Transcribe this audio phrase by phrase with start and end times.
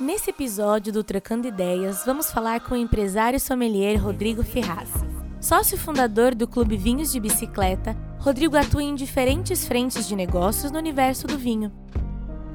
[0.00, 4.88] Nesse episódio do Trocando Ideias, vamos falar com o empresário sommelier Rodrigo Ferraz.
[5.42, 10.78] Sócio fundador do Clube Vinhos de Bicicleta, Rodrigo atua em diferentes frentes de negócios no
[10.78, 11.70] universo do vinho.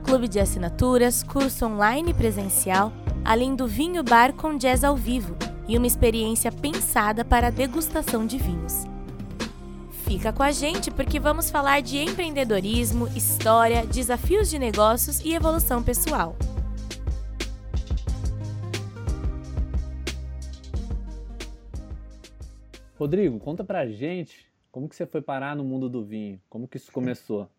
[0.04, 2.92] Clube de assinaturas, curso online e presencial,
[3.24, 5.38] além do vinho bar com jazz ao vivo
[5.68, 8.86] e uma experiência pensada para a degustação de vinhos.
[10.04, 15.84] Fica com a gente porque vamos falar de empreendedorismo, história, desafios de negócios e evolução
[15.84, 16.36] pessoal.
[22.98, 26.76] Rodrigo, conta pra gente como que você foi parar no mundo do vinho, como que
[26.76, 27.50] isso começou?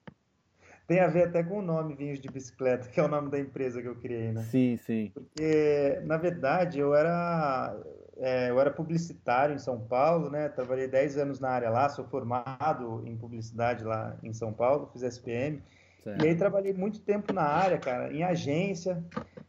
[0.86, 3.38] Tem a ver até com o nome Vinhos de Bicicleta, que é o nome da
[3.40, 4.42] empresa que eu criei, né?
[4.42, 5.10] Sim, sim.
[5.14, 7.74] Porque, na verdade, eu era,
[8.18, 10.48] é, eu era publicitário em São Paulo, né?
[10.48, 15.02] Trabalhei 10 anos na área lá, sou formado em publicidade lá em São Paulo, fiz
[15.02, 15.62] SPM.
[16.04, 16.22] Certo.
[16.22, 19.02] E aí trabalhei muito tempo na área, cara, em agência,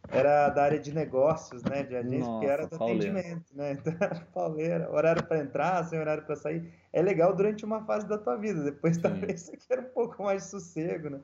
[0.09, 1.83] era da área de negócios, né?
[1.83, 3.19] De agência, Nossa, que era do pauleira.
[3.19, 3.71] atendimento, né?
[3.79, 6.71] Então era pauleira, horário para entrar, sem horário para sair.
[6.93, 9.01] É legal durante uma fase da tua vida, depois Sim.
[9.01, 11.19] talvez você queira um pouco mais de sossego, né?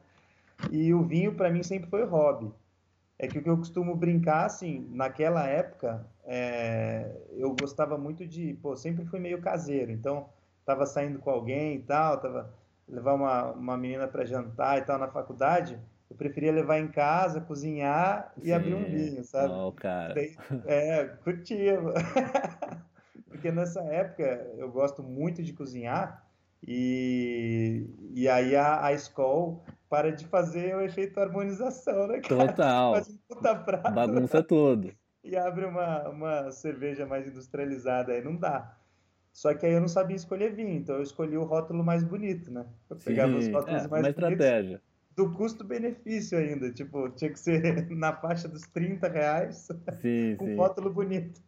[0.72, 2.52] E o vinho, para mim, sempre foi hobby.
[3.18, 7.16] É que o que eu costumo brincar, assim, naquela época, é...
[7.32, 8.54] eu gostava muito de.
[8.56, 10.30] Pô, sempre fui meio caseiro, então
[10.66, 12.54] tava saindo com alguém e tal, tava
[12.88, 15.80] levar uma, uma menina para jantar e tal na faculdade
[16.14, 18.54] eu preferia levar em casa, cozinhar e Sim.
[18.54, 19.54] abrir um vinho, sabe?
[19.54, 20.14] Oh, cara.
[20.66, 21.80] É, curtia.
[23.28, 24.24] Porque nessa época
[24.58, 26.26] eu gosto muito de cozinhar
[26.66, 28.92] e, e aí a, a
[29.90, 32.48] para de fazer o efeito harmonização, né, cara?
[32.48, 32.94] Total.
[32.94, 34.94] Faz um puta prato, Bagunça tudo.
[35.26, 38.78] E abre uma, uma cerveja mais industrializada, aí não dá.
[39.32, 42.52] Só que aí eu não sabia escolher vinho, então eu escolhi o rótulo mais bonito,
[42.52, 42.66] né?
[42.90, 44.46] Eu pegava Sim, os rótulos é, mais uma bonitos.
[44.46, 44.82] estratégia
[45.16, 46.72] do custo-benefício ainda.
[46.72, 49.68] Tipo, tinha que ser na faixa dos 30 reais
[50.02, 50.56] sim, com sim.
[50.56, 51.42] rótulo bonito.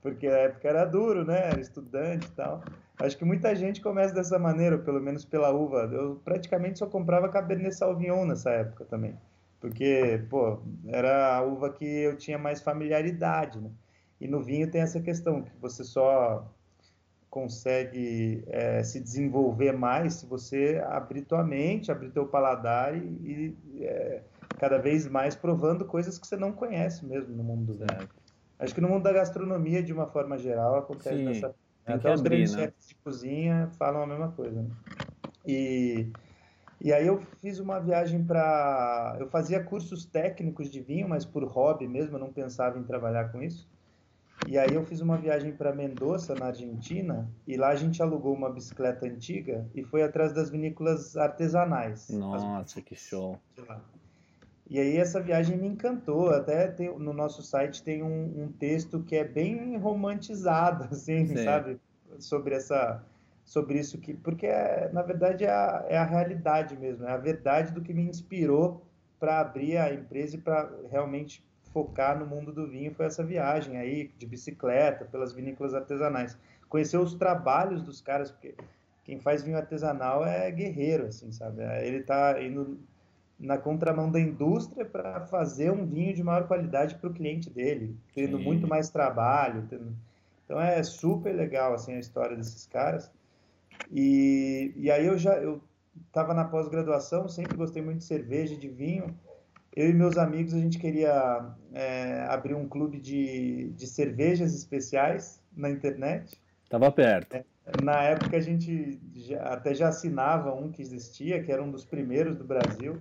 [0.00, 1.48] Porque a época era duro, né?
[1.48, 2.62] Era estudante e tal.
[3.00, 5.88] Acho que muita gente começa dessa maneira, pelo menos pela uva.
[5.92, 9.16] Eu praticamente só comprava Cabernet Sauvignon nessa época também.
[9.60, 13.70] Porque, pô, era a uva que eu tinha mais familiaridade, né?
[14.20, 16.48] E no vinho tem essa questão, que você só
[17.30, 23.84] consegue é, se desenvolver mais se você abrir tua mente, abrir teu paladar e, e
[23.84, 24.22] é,
[24.58, 28.08] cada vez mais provando coisas que você não conhece mesmo no mundo do vinho.
[28.58, 31.54] Acho que no mundo da gastronomia, de uma forma geral, acontece Sim, nessa...
[31.86, 32.64] Até os grandes né?
[32.64, 34.60] chefes de cozinha falam a mesma coisa.
[34.60, 34.70] Né?
[35.46, 36.12] E,
[36.80, 39.16] e aí eu fiz uma viagem para...
[39.18, 43.32] Eu fazia cursos técnicos de vinho, mas por hobby mesmo, eu não pensava em trabalhar
[43.32, 43.66] com isso.
[44.46, 48.34] E aí eu fiz uma viagem para Mendoza, na Argentina, e lá a gente alugou
[48.34, 52.08] uma bicicleta antiga e foi atrás das vinícolas artesanais.
[52.08, 53.38] Nossa, que show!
[54.70, 56.28] E aí essa viagem me encantou.
[56.30, 61.44] Até tem, no nosso site tem um, um, texto que é bem romantizado, assim, Sim.
[61.44, 61.80] sabe?
[62.18, 63.02] Sobre essa,
[63.44, 67.16] sobre isso que, porque é, na verdade é a, é a realidade mesmo, é a
[67.16, 68.82] verdade do que me inspirou
[69.18, 73.76] para abrir a empresa e para realmente focar no mundo do vinho foi essa viagem
[73.76, 76.36] aí de bicicleta pelas vinícolas artesanais.
[76.68, 78.54] Conhecer os trabalhos dos caras, porque
[79.04, 81.62] quem faz vinho artesanal é guerreiro, assim, sabe?
[81.82, 82.78] Ele está indo
[83.38, 87.96] na contramão da indústria para fazer um vinho de maior qualidade para o cliente dele,
[88.14, 88.44] tendo Sim.
[88.44, 89.66] muito mais trabalho.
[89.70, 89.94] Tendo...
[90.44, 93.10] Então é super legal assim a história desses caras.
[93.90, 95.62] E, e aí eu já eu
[96.06, 99.14] estava na pós-graduação, sempre gostei muito de cerveja, de vinho
[99.78, 105.40] eu e meus amigos, a gente queria é, abrir um clube de, de cervejas especiais
[105.56, 106.36] na internet.
[106.68, 107.36] Tava perto.
[107.36, 107.44] É,
[107.80, 111.84] na época a gente já, até já assinava um que existia, que era um dos
[111.84, 113.00] primeiros do Brasil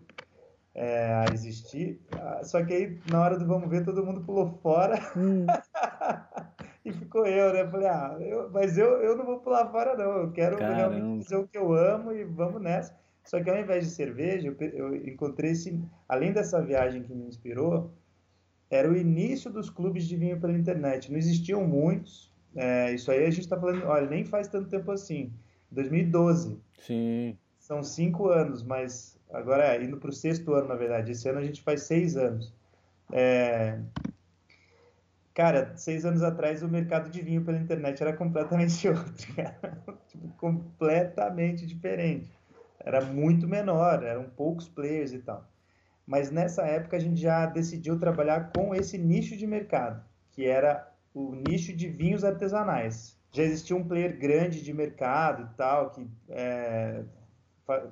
[0.75, 1.99] é, a existir.
[2.15, 4.99] Ah, só que aí, na hora do vamos ver, todo mundo pulou fora.
[5.17, 5.47] Hum.
[6.85, 7.67] e ficou eu, né?
[7.67, 10.11] Falei, ah, eu, mas eu, eu não vou pular fora, não.
[10.11, 10.75] Eu quero Caramba.
[10.75, 12.95] realmente fazer o que eu amo e vamos nessa.
[13.27, 15.77] Só que ao invés de cerveja, eu, eu encontrei esse,
[16.07, 17.91] além dessa viagem que me inspirou,
[18.69, 21.11] era o início dos clubes de vinho pela internet.
[21.11, 22.33] Não existiam muitos.
[22.55, 25.29] É, isso aí a gente está falando, olha, nem faz tanto tempo assim.
[25.71, 26.57] 2012.
[26.79, 27.37] Sim.
[27.59, 31.11] São cinco anos, mas agora é, indo para o sexto ano, na verdade.
[31.11, 32.53] Esse ano a gente faz seis anos.
[33.11, 33.77] É...
[35.33, 39.83] Cara, seis anos atrás o mercado de vinho pela internet era completamente outro, cara.
[40.07, 42.36] tipo, completamente diferente
[42.87, 45.45] era muito menor, eram poucos players e tal.
[46.05, 50.01] Mas nessa época a gente já decidiu trabalhar com esse nicho de mercado,
[50.31, 53.19] que era o nicho de vinhos artesanais.
[53.33, 57.03] Já existia um player grande de mercado e tal, que é,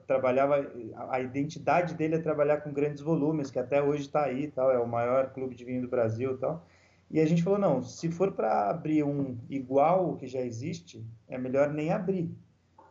[0.07, 0.65] trabalhava,
[1.09, 4.79] a identidade dele é trabalhar com grandes volumes, que até hoje está aí, tal, é
[4.79, 6.65] o maior clube de vinho do Brasil, tal.
[7.11, 11.05] E a gente falou não, se for para abrir um igual o que já existe,
[11.27, 12.33] é melhor nem abrir.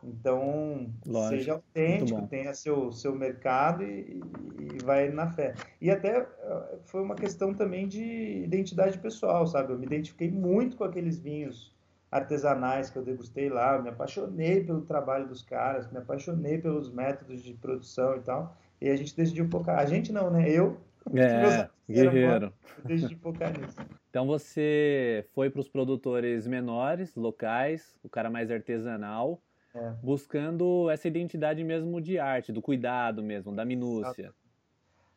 [0.07, 4.21] Então, Lógico, seja autêntico, tenha seu, seu mercado e,
[4.59, 5.55] e, vai na fé.
[5.81, 9.73] E até eh, foi uma questão também de identidade pessoal, sabe?
[9.73, 11.73] Eu me identifiquei muito com aqueles vinhos
[12.11, 16.91] artesanais que eu degustei lá, eu me apaixonei pelo trabalho dos caras, me apaixonei pelos
[16.91, 18.55] métodos de produção e tal.
[18.79, 19.79] E a gente decidiu focar.
[19.79, 20.49] A gente não, né?
[20.49, 20.77] Eu.
[21.13, 22.53] É, guerreiro.
[22.83, 23.75] Decidi focar nisso.
[24.15, 29.41] Então você foi para os produtores menores, locais, o cara mais artesanal,
[29.75, 29.93] é.
[30.01, 34.33] buscando essa identidade mesmo de arte, do cuidado mesmo, da minúcia.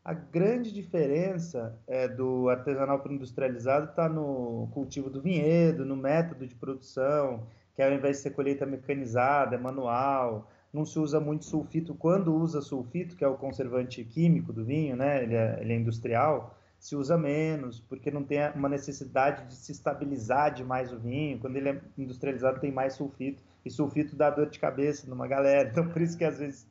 [0.04, 5.96] A grande diferença é, do artesanal para o industrializado está no cultivo do vinhedo, no
[5.96, 11.20] método de produção, que ao invés de ser colheita mecanizada, é manual, não se usa
[11.20, 11.94] muito sulfito.
[11.94, 15.76] Quando usa sulfito, que é o conservante químico do vinho, né, ele é, ele é
[15.76, 21.38] industrial, se usa menos, porque não tem uma necessidade de se estabilizar demais o vinho.
[21.38, 25.68] Quando ele é industrializado, tem mais sulfito, e sulfito dá dor de cabeça numa galera.
[25.70, 26.66] Então, por isso que às vezes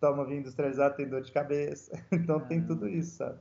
[0.00, 1.92] toma vinho industrializado tem dor de cabeça.
[2.12, 2.64] Então tem ah.
[2.66, 3.38] tudo isso, sabe?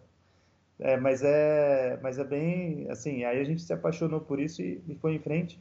[0.79, 3.23] É, mas é, mas é bem assim.
[3.23, 5.59] Aí a gente se apaixonou por isso e, e foi em frente.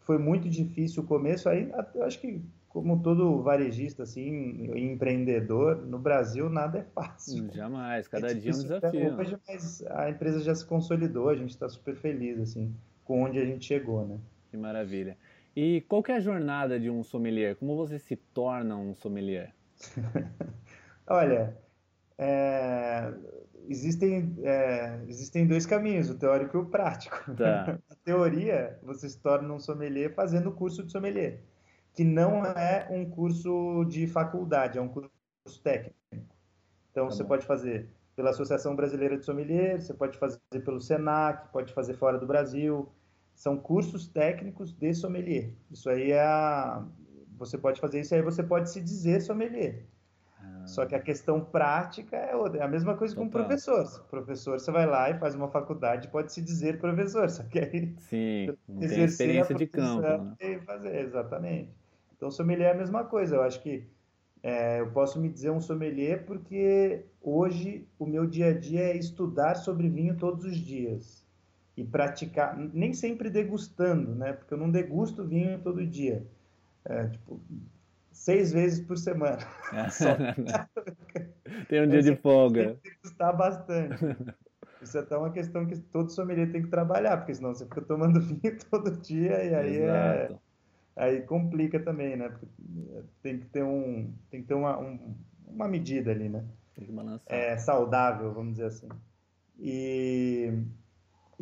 [0.00, 1.48] Foi muito difícil o começo.
[1.48, 7.50] Aí eu acho que como todo varejista assim, empreendedor, no Brasil nada é fácil.
[7.52, 9.16] Jamais, cada é dia é um desafio.
[9.16, 12.74] Hoje, mas a empresa já se consolidou, a gente está super feliz assim
[13.04, 14.18] com onde a gente chegou, né?
[14.50, 15.16] Que maravilha.
[15.54, 17.56] E qual é a jornada de um sommelier?
[17.56, 19.54] Como você se torna um sommelier?
[21.06, 21.56] Olha,
[22.16, 23.12] é,
[23.68, 27.16] existem, é, existem dois caminhos, o teórico e o prático.
[27.36, 27.78] Tá.
[27.90, 31.40] A teoria, você se torna um sommelier fazendo o curso de sommelier,
[31.94, 35.10] que não é um curso de faculdade, é um curso
[35.62, 35.96] técnico.
[36.90, 37.28] Então, tá você bom.
[37.28, 42.18] pode fazer pela Associação Brasileira de Sommelier, você pode fazer pelo SENAC, pode fazer fora
[42.18, 42.88] do Brasil.
[43.34, 45.52] São cursos técnicos de sommelier.
[45.70, 46.86] Isso aí é a,
[47.42, 49.84] você pode fazer isso aí, você pode se dizer sommelier.
[50.38, 50.66] Ah.
[50.66, 52.60] Só que a questão prática é, outra.
[52.60, 53.84] é a mesma coisa com o professor.
[54.08, 57.94] Professor, você vai lá e faz uma faculdade, pode se dizer professor, só que aí
[57.98, 60.36] Sim, tem experiência de campo, né?
[60.40, 61.70] E fazer, exatamente.
[62.16, 63.36] Então, sommelier é a mesma coisa.
[63.36, 63.88] Eu acho que
[64.42, 68.96] é, eu posso me dizer um sommelier porque hoje o meu dia a dia é
[68.96, 71.21] estudar sobre vinho todos os dias
[71.76, 74.32] e praticar, nem sempre degustando, né?
[74.32, 76.26] Porque eu não degusto vinho todo dia
[76.84, 77.40] é, tipo,
[78.10, 79.38] seis vezes por semana.
[81.68, 82.78] tem um dia de folga.
[82.82, 84.04] Tem que custar bastante.
[84.80, 87.82] Isso é até uma questão que todo sommelier tem que trabalhar, porque senão você fica
[87.82, 90.36] tomando vinho todo dia e aí é,
[90.96, 92.28] aí complica também, né?
[92.28, 92.46] Porque
[93.22, 95.14] tem que ter um tem que ter uma, um,
[95.46, 96.44] uma medida ali, né?
[96.74, 97.22] Tem que balançar.
[97.28, 98.88] É saudável, vamos dizer assim.
[99.60, 100.52] E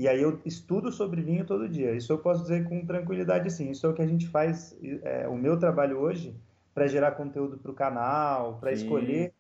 [0.01, 1.93] e aí eu estudo sobre vinho todo dia.
[1.93, 3.71] Isso eu posso dizer com tranquilidade, sim.
[3.71, 6.35] Isso é o que a gente faz, é, o meu trabalho hoje,
[6.73, 9.35] para gerar conteúdo para o canal, para escolher.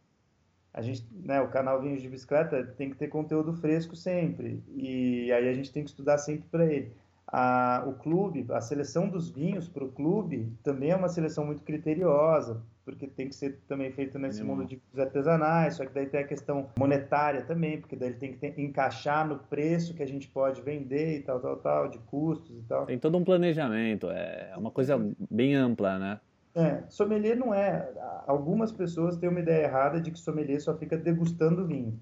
[0.72, 4.62] A gente, né, o canal Vinhos de Bicicleta tem que ter conteúdo fresco sempre.
[4.76, 6.92] E aí a gente tem que estudar sempre para ele
[7.32, 11.62] a, o clube, a seleção dos vinhos para o clube também é uma seleção muito
[11.62, 16.06] criteriosa, porque tem que ser também feito nesse mundo de vinhos artesanais, só que daí
[16.06, 20.02] tem a questão monetária também, porque daí ele tem que ter, encaixar no preço que
[20.02, 22.86] a gente pode vender e tal, tal, tal, de custos e tal.
[22.86, 24.98] Tem todo um planejamento, é uma coisa
[25.30, 26.20] bem ampla, né?
[26.52, 27.88] É, sommelier não é.
[28.26, 31.96] Algumas pessoas têm uma ideia errada de que sommelier só fica degustando vinho.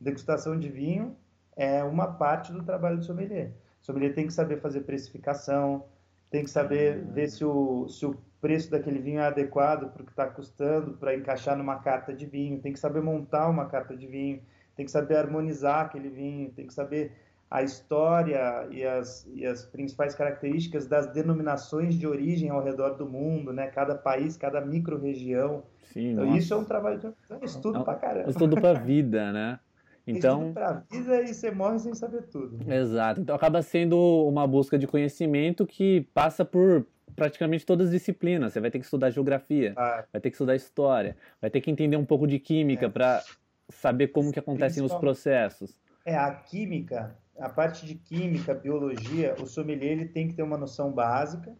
[0.00, 1.16] Degustação de vinho
[1.56, 3.52] é uma parte do trabalho do sommelier
[3.82, 5.84] sommelier tem que saber fazer precificação,
[6.30, 7.12] tem que saber uhum.
[7.12, 10.94] ver se o, se o preço daquele vinho é adequado para o que está custando,
[10.94, 14.40] para encaixar numa carta de vinho, tem que saber montar uma carta de vinho,
[14.74, 17.12] tem que saber harmonizar aquele vinho, tem que saber
[17.50, 23.06] a história e as, e as principais características das denominações de origem ao redor do
[23.06, 23.66] mundo, né?
[23.66, 25.62] Cada país, cada micro-região.
[25.92, 28.30] Sim, então, isso é um trabalho de um estudo é, para caramba.
[28.30, 29.60] Estudo para vida, né?
[30.06, 32.58] Então, para vida e você morre sem saber tudo.
[32.70, 33.20] Exato.
[33.20, 38.52] Então acaba sendo uma busca de conhecimento que passa por praticamente todas as disciplinas.
[38.52, 40.04] Você vai ter que estudar geografia, ah.
[40.12, 42.88] vai ter que estudar história, vai ter que entender um pouco de química é.
[42.88, 43.22] para
[43.68, 45.80] saber como que acontecem os processos.
[46.04, 50.58] É, a química, a parte de química, biologia, o sommelier ele tem que ter uma
[50.58, 51.54] noção básica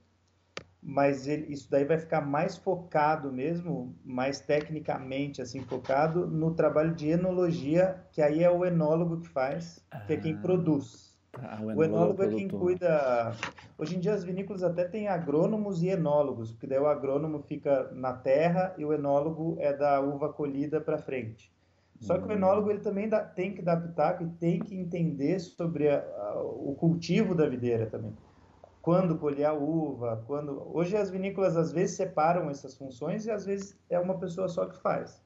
[0.83, 6.93] mas ele, isso daí vai ficar mais focado mesmo, mais tecnicamente assim focado no trabalho
[6.93, 10.39] de enologia, que aí é o enólogo que faz, que é quem ah.
[10.43, 11.13] produz.
[11.35, 13.33] Ah, o, enólogo o enólogo é quem cuida.
[13.79, 17.91] Hoje em dia as vinícolas até têm agrônomos e enólogos, porque daí o agrônomo fica
[17.93, 21.53] na terra e o enólogo é da uva colhida para frente.
[22.01, 25.39] Só que o enólogo ele também dá, tem que dar pitaco e tem que entender
[25.39, 28.13] sobre a, a, o cultivo da videira também.
[28.83, 30.71] Quando colher a uva, quando.
[30.77, 34.67] Hoje as vinícolas às vezes separam essas funções e às vezes é uma pessoa só
[34.67, 35.23] que faz.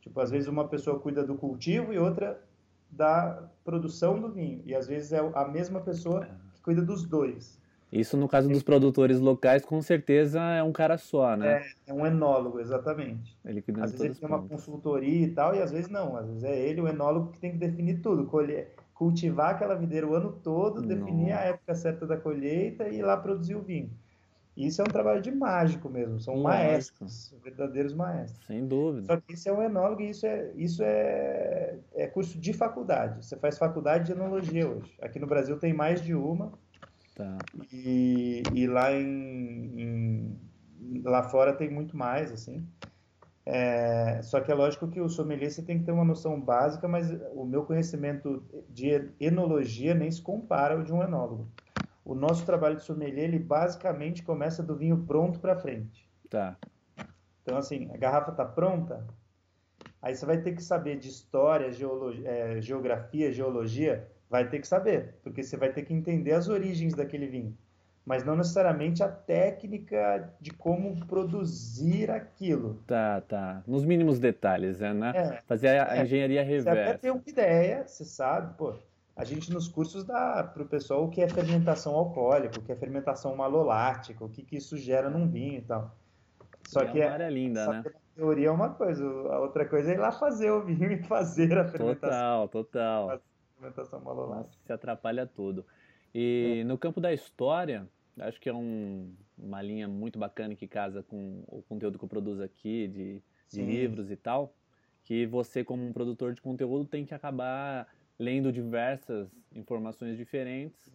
[0.00, 2.42] Tipo, às vezes uma pessoa cuida do cultivo e outra
[2.90, 4.60] da produção do vinho.
[4.64, 7.60] E às vezes é a mesma pessoa que cuida dos dois.
[7.92, 11.62] Isso no caso dos produtores locais, com certeza é um cara só, né?
[11.86, 13.38] É, é um enólogo, exatamente.
[13.44, 16.16] Ele cuida às vezes ele tem uma consultoria e tal, e às vezes não.
[16.16, 18.26] Às vezes é ele, o enólogo, que tem que definir tudo.
[18.26, 21.42] Colher, cultivar aquela videira o ano todo, definir Nossa.
[21.42, 23.90] a época certa da colheita e ir lá produzir o vinho.
[24.56, 28.46] Isso é um trabalho de mágico mesmo, são maestros, verdadeiros maestros.
[28.46, 29.06] Sem dúvida.
[29.06, 33.22] Só que isso é um enólogo e isso é, isso é, é curso de faculdade.
[33.22, 34.90] Você faz faculdade de enologia hoje.
[35.02, 36.52] Aqui no Brasil tem mais de uma.
[37.14, 37.36] Tá.
[37.70, 42.66] E, e lá em, em, lá fora tem muito mais, assim.
[43.48, 46.88] É, só que é lógico que o sommelier você tem que ter uma noção básica,
[46.88, 51.48] mas o meu conhecimento de enologia nem se compara ao de um enólogo
[52.06, 56.08] o nosso trabalho de sommelier, ele basicamente começa do vinho pronto para frente.
[56.30, 56.56] Tá.
[57.42, 59.04] Então, assim, a garrafa está pronta,
[60.00, 64.68] aí você vai ter que saber de história, geologia, é, geografia, geologia, vai ter que
[64.68, 67.58] saber, porque você vai ter que entender as origens daquele vinho,
[68.06, 72.80] mas não necessariamente a técnica de como produzir aquilo.
[72.86, 73.64] Tá, tá.
[73.66, 75.12] Nos mínimos detalhes, né?
[75.12, 76.72] É, Fazer a, a é, engenharia reversa.
[76.72, 78.74] Você até tem uma ideia, você sabe, pô,
[79.16, 82.70] a gente nos cursos dá para o pessoal o que é fermentação alcoólica, o que
[82.70, 85.92] é fermentação malolática, o que, que isso gera num vinho e tal.
[86.68, 87.82] Só e que é, é linda, né?
[87.86, 91.02] A teoria é uma coisa, a outra coisa é ir lá fazer o vinho e
[91.02, 92.46] fazer a fermentação.
[92.46, 93.10] Total, total.
[93.10, 93.20] A
[93.58, 94.56] fermentação malolática.
[94.64, 95.66] se atrapalha tudo.
[96.14, 96.64] E é.
[96.64, 97.86] no campo da história,
[98.20, 102.08] acho que é um, uma linha muito bacana que casa com o conteúdo que eu
[102.08, 104.54] produzo aqui, de, de livros e tal,
[105.04, 107.86] que você, como um produtor de conteúdo, tem que acabar
[108.18, 110.90] lendo diversas informações diferentes,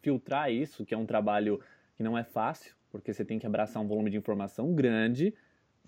[0.00, 1.60] filtrar isso, que é um trabalho
[1.96, 5.34] que não é fácil, porque você tem que abraçar um volume de informação grande,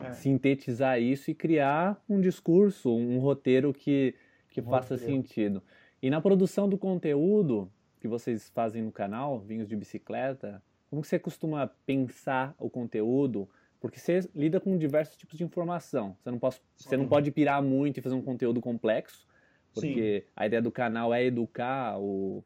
[0.00, 0.12] é.
[0.12, 4.14] sintetizar isso e criar um discurso, um roteiro que,
[4.50, 5.12] que um faça roteiro.
[5.12, 5.62] sentido.
[6.02, 7.70] E na produção do conteúdo
[8.04, 13.48] que vocês fazem no canal, Vinhos de Bicicleta, como você costuma pensar o conteúdo?
[13.80, 16.14] Porque você lida com diversos tipos de informação.
[16.22, 19.26] Você não, pode, você não pode pirar muito e fazer um conteúdo complexo,
[19.72, 20.32] porque Sim.
[20.36, 22.44] a ideia do canal é educar o,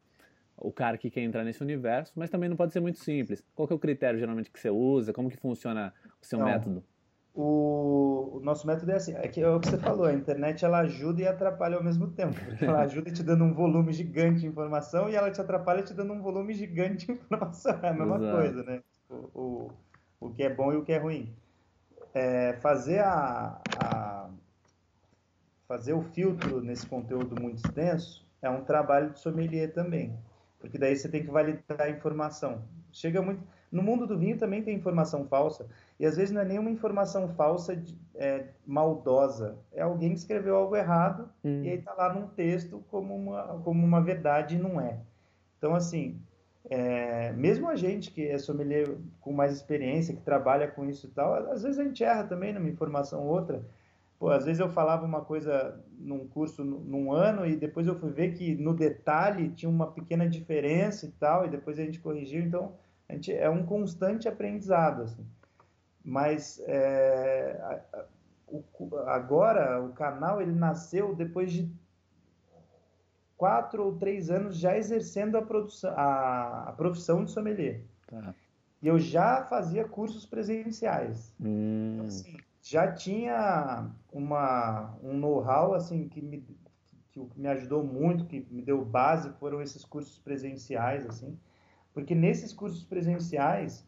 [0.55, 3.43] o cara que quer entrar nesse universo, mas também não pode ser muito simples.
[3.53, 5.11] Qual que é o critério geralmente que você usa?
[5.11, 6.85] Como que funciona o seu método?
[7.41, 10.65] O, o, nosso método é assim, é, que, é o que você falou, a internet
[10.65, 12.35] ela ajuda e atrapalha ao mesmo tempo.
[12.59, 16.11] Ela ajuda te dando um volume gigante de informação e ela te atrapalha te dando
[16.11, 17.79] um volume gigante de informação.
[17.81, 18.37] É a mesma Exato.
[18.37, 18.83] coisa, né?
[19.09, 19.71] O, o,
[20.19, 21.33] o que é bom e o que é ruim.
[22.13, 24.29] É, fazer a, a
[25.65, 30.13] fazer o filtro nesse conteúdo muito extenso é um trabalho de sommelier também,
[30.59, 32.65] porque daí você tem que validar a informação.
[32.91, 35.67] Chega muito no mundo do vinho também tem informação falsa
[35.99, 40.55] e às vezes não é nenhuma informação falsa de, é, maldosa, é alguém que escreveu
[40.55, 41.63] algo errado hum.
[41.63, 44.99] e aí está lá num texto como uma como uma verdade e não é.
[45.57, 46.19] Então assim,
[46.69, 48.87] é, mesmo a gente que é sommelier
[49.21, 52.53] com mais experiência, que trabalha com isso e tal, às vezes a gente erra também
[52.53, 53.63] numa informação ou outra.
[54.19, 58.11] Pô, às vezes eu falava uma coisa num curso num ano e depois eu fui
[58.11, 62.41] ver que no detalhe tinha uma pequena diferença e tal, e depois a gente corrigiu.
[62.41, 62.73] Então,
[63.09, 65.25] a gente, é um constante aprendizado, assim.
[66.05, 67.81] Mas é,
[68.47, 68.63] o,
[69.07, 71.69] agora o canal ele nasceu depois de
[73.35, 77.81] quatro ou três anos já exercendo a, produção, a, a profissão de sommelier.
[78.07, 78.35] Tá.
[78.81, 81.33] E eu já fazia cursos presenciais.
[81.39, 81.93] Hum.
[81.95, 86.45] Então, assim, já tinha uma, um know-how assim que me,
[87.11, 91.37] que me ajudou muito, que me deu base, foram esses cursos presenciais, assim,
[91.93, 93.85] porque nesses cursos presenciais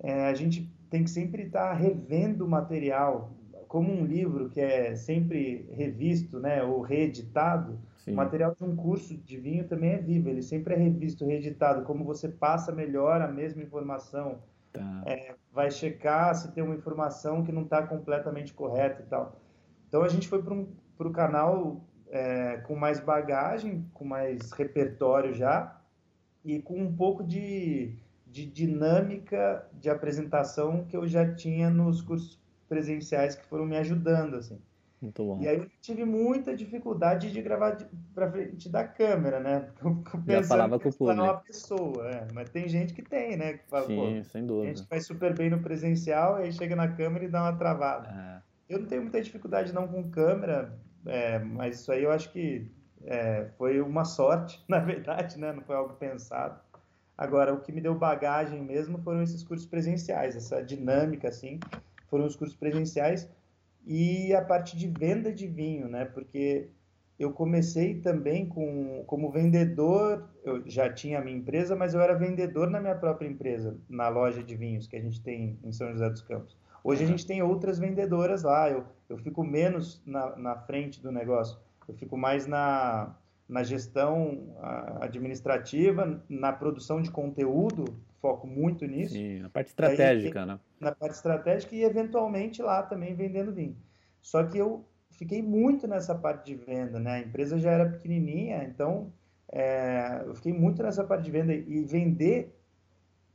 [0.00, 3.32] é, a gente tem que sempre estar tá revendo o material,
[3.68, 8.12] como um livro que é sempre revisto, né, ou reeditado, Sim.
[8.12, 11.84] o material de um curso de vinho também é vivo, ele sempre é revisto, reeditado,
[11.84, 14.38] como você passa melhor a mesma informação,
[14.76, 15.02] Tá.
[15.06, 19.40] É, vai checar se tem uma informação que não está completamente correta e tal.
[19.88, 25.32] Então a gente foi para um, o canal é, com mais bagagem, com mais repertório
[25.32, 25.75] já
[26.46, 27.92] e com um pouco de,
[28.26, 34.36] de dinâmica de apresentação que eu já tinha nos cursos presenciais que foram me ajudando
[34.36, 34.58] assim.
[35.02, 35.42] Muito bom.
[35.42, 37.76] E aí eu tive muita dificuldade de gravar
[38.14, 39.68] para frente da câmera, né?
[40.26, 41.22] Já falava com o público.
[41.22, 42.26] uma pessoa, é.
[42.32, 43.54] mas tem gente que tem, né?
[43.54, 44.72] Que fala, Sim, sem dúvida.
[44.72, 48.08] A gente faz super bem no presencial, aí chega na câmera e dá uma travada.
[48.08, 48.74] É.
[48.74, 52.70] Eu não tenho muita dificuldade não com câmera, é, mas isso aí eu acho que
[53.06, 55.52] é, foi uma sorte, na verdade, né?
[55.52, 56.60] Não foi algo pensado.
[57.16, 61.58] Agora, o que me deu bagagem mesmo foram esses cursos presenciais, essa dinâmica, assim,
[62.08, 63.26] foram os cursos presenciais
[63.86, 66.04] e a parte de venda de vinho, né?
[66.04, 66.68] Porque
[67.18, 72.14] eu comecei também com, como vendedor, eu já tinha a minha empresa, mas eu era
[72.14, 75.90] vendedor na minha própria empresa, na loja de vinhos que a gente tem em São
[75.92, 76.58] José dos Campos.
[76.84, 81.10] Hoje a gente tem outras vendedoras lá, eu, eu fico menos na, na frente do
[81.10, 83.16] negócio, eu fico mais na,
[83.48, 84.54] na gestão
[85.00, 87.84] administrativa, na produção de conteúdo,
[88.20, 89.14] foco muito nisso.
[89.14, 90.60] Sim, na parte estratégica, aí, né?
[90.80, 93.76] Na parte estratégica e eventualmente lá também vendendo vinho.
[94.20, 97.14] Só que eu fiquei muito nessa parte de venda, né?
[97.14, 99.12] A empresa já era pequenininha, então
[99.52, 102.52] é, eu fiquei muito nessa parte de venda e vender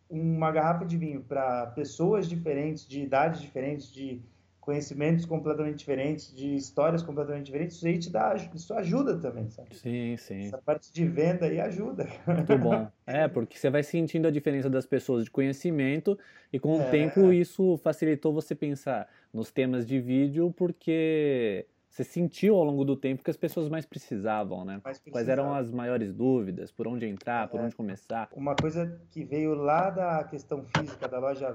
[0.09, 4.21] uma garrafa de vinho para pessoas diferentes, de idades diferentes, de
[4.61, 9.75] conhecimentos completamente diferentes, de histórias completamente diferentes, isso aí te dá, isso ajuda também, sabe?
[9.75, 10.45] Sim, sim.
[10.45, 12.07] Essa parte de venda aí ajuda.
[12.25, 12.87] Muito bom.
[13.13, 16.17] É, porque você vai sentindo a diferença das pessoas de conhecimento
[16.53, 16.89] e com o é.
[16.89, 22.95] tempo isso facilitou você pensar nos temas de vídeo porque você sentiu ao longo do
[22.95, 24.79] tempo que as pessoas mais precisavam, né?
[24.81, 25.11] Mais precisavam.
[25.11, 27.63] Quais eram as maiores dúvidas, por onde entrar, por é.
[27.63, 28.29] onde começar?
[28.31, 31.53] Uma coisa que veio lá da questão física, da loja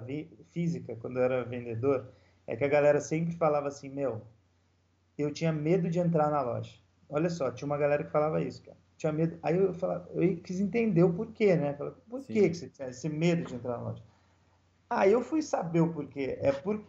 [0.50, 2.12] física, quando eu era vendedor,
[2.46, 4.22] é que a galera sempre falava assim, meu,
[5.18, 6.72] eu tinha medo de entrar na loja.
[7.08, 8.76] Olha só, tinha uma galera que falava isso, cara.
[8.96, 9.38] Tinha medo.
[9.42, 11.72] Aí eu falava, eu quis entender o porquê, né?
[11.72, 14.02] Por que, que você tinha esse medo de entrar na loja?
[14.88, 16.38] Aí eu fui saber o porquê.
[16.40, 16.82] É por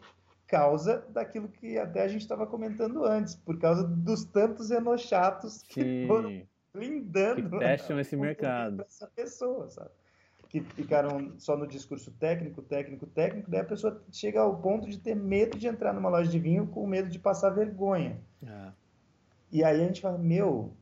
[0.47, 5.81] causa daquilo que até a gente estava comentando antes, por causa dos tantos enochatos que
[5.81, 6.07] Sim.
[6.07, 8.83] foram blindando que testam esse mercado.
[8.87, 9.89] Essa pessoa, sabe?
[10.49, 14.97] Que ficaram só no discurso técnico, técnico, técnico, daí a pessoa chega ao ponto de
[14.97, 18.17] ter medo de entrar numa loja de vinho com medo de passar vergonha.
[18.45, 18.71] É.
[19.51, 20.73] E aí a gente fala, meu,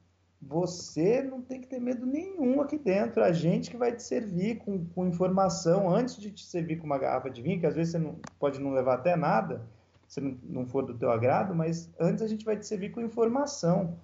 [0.42, 3.24] você não tem que ter medo nenhum aqui dentro.
[3.24, 6.98] A gente que vai te servir com, com informação antes de te servir com uma
[6.98, 9.62] garrafa de vinho, que às vezes você não, pode não levar até nada,
[10.08, 13.02] se não, não for do teu agrado, mas antes a gente vai te servir com
[13.02, 13.98] informação.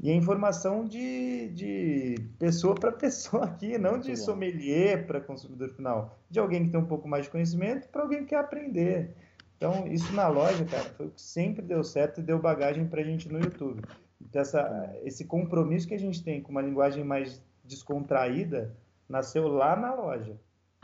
[0.00, 6.16] E a informação de, de pessoa para pessoa aqui, não de sommelier para consumidor final.
[6.30, 9.14] De alguém que tem um pouco mais de conhecimento para alguém que quer aprender.
[9.56, 13.00] Então, isso na loja, cara, foi o que sempre deu certo e deu bagagem para
[13.00, 13.82] a gente no YouTube.
[14.20, 18.72] Então, essa, esse compromisso que a gente tem com uma linguagem mais descontraída
[19.08, 20.36] nasceu lá na loja.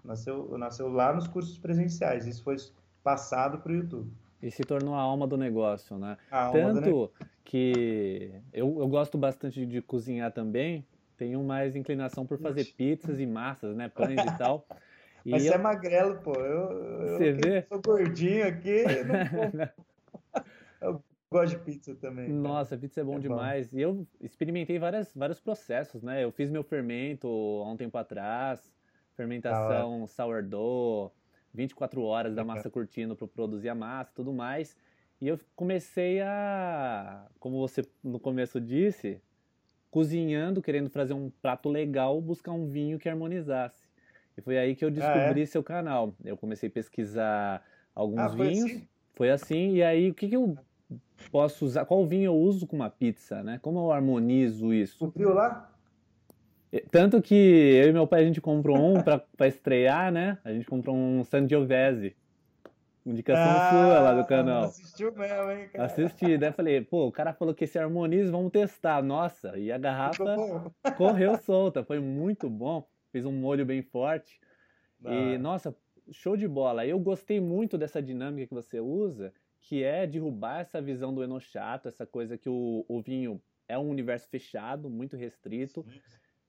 [0.04, 2.26] Nasceu, nasceu lá nos cursos presenciais.
[2.26, 2.56] Isso foi
[3.02, 4.10] passado para o YouTube.
[4.44, 6.18] E se tornou a alma do negócio, né?
[6.30, 7.10] A Tanto
[7.42, 13.24] que eu, eu gosto bastante de cozinhar também, tenho mais inclinação por fazer pizzas e
[13.24, 13.88] massas, né?
[13.88, 14.66] Pães e tal.
[15.26, 15.52] E Mas eu...
[15.52, 16.34] você é magrelo, pô.
[16.34, 17.62] Eu, eu você vê?
[17.62, 18.84] sou gordinho aqui.
[20.78, 22.26] Eu, gosto de pizza também.
[22.26, 22.38] Cara.
[22.38, 23.72] Nossa, pizza é bom é demais.
[23.72, 23.78] Bom.
[23.78, 26.22] E eu experimentei várias, vários processos, né?
[26.22, 28.70] Eu fiz meu fermento há um tempo atrás,
[29.16, 31.10] fermentação ah, sourdough,
[31.54, 34.76] 24 horas da massa curtindo para produzir a massa e tudo mais.
[35.20, 39.20] E eu comecei a, como você no começo disse,
[39.90, 43.88] cozinhando, querendo fazer um prato legal, buscar um vinho que harmonizasse.
[44.36, 45.46] E foi aí que eu descobri ah, é?
[45.46, 46.12] seu canal.
[46.24, 47.64] Eu comecei a pesquisar
[47.94, 48.70] alguns ah, foi vinhos.
[48.70, 48.88] Assim?
[49.14, 50.58] Foi assim, e aí o que, que eu
[51.30, 51.84] posso usar?
[51.84, 53.60] Qual vinho eu uso com uma pizza, né?
[53.62, 54.98] Como eu harmonizo isso?
[54.98, 55.72] Subiu lá?
[56.90, 60.38] Tanto que eu e meu pai a gente comprou um para estrear, né?
[60.44, 62.16] A gente comprou um Sangiovese.
[63.06, 64.64] Indicação ah, sua lá do canal.
[64.64, 65.84] Assistiu mesmo, hein, cara?
[65.84, 69.02] Assisti, daí falei, pô, o cara falou que esse harmoniza, vamos testar.
[69.02, 70.24] Nossa, e a garrafa
[70.96, 72.88] correu solta, foi muito bom.
[73.12, 74.40] Fez um molho bem forte.
[75.04, 75.12] Ah.
[75.12, 75.76] E, nossa,
[76.10, 76.86] show de bola.
[76.86, 81.88] Eu gostei muito dessa dinâmica que você usa, que é derrubar essa visão do enochato,
[81.88, 85.84] essa coisa que o, o vinho é um universo fechado, muito restrito.
[85.86, 86.00] Sim.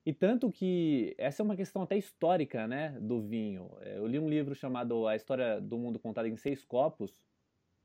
[0.06, 3.72] E tanto que essa é uma questão até histórica, né, do vinho.
[3.82, 7.18] É, eu li um livro chamado A História do Mundo Contada em Seis Copos,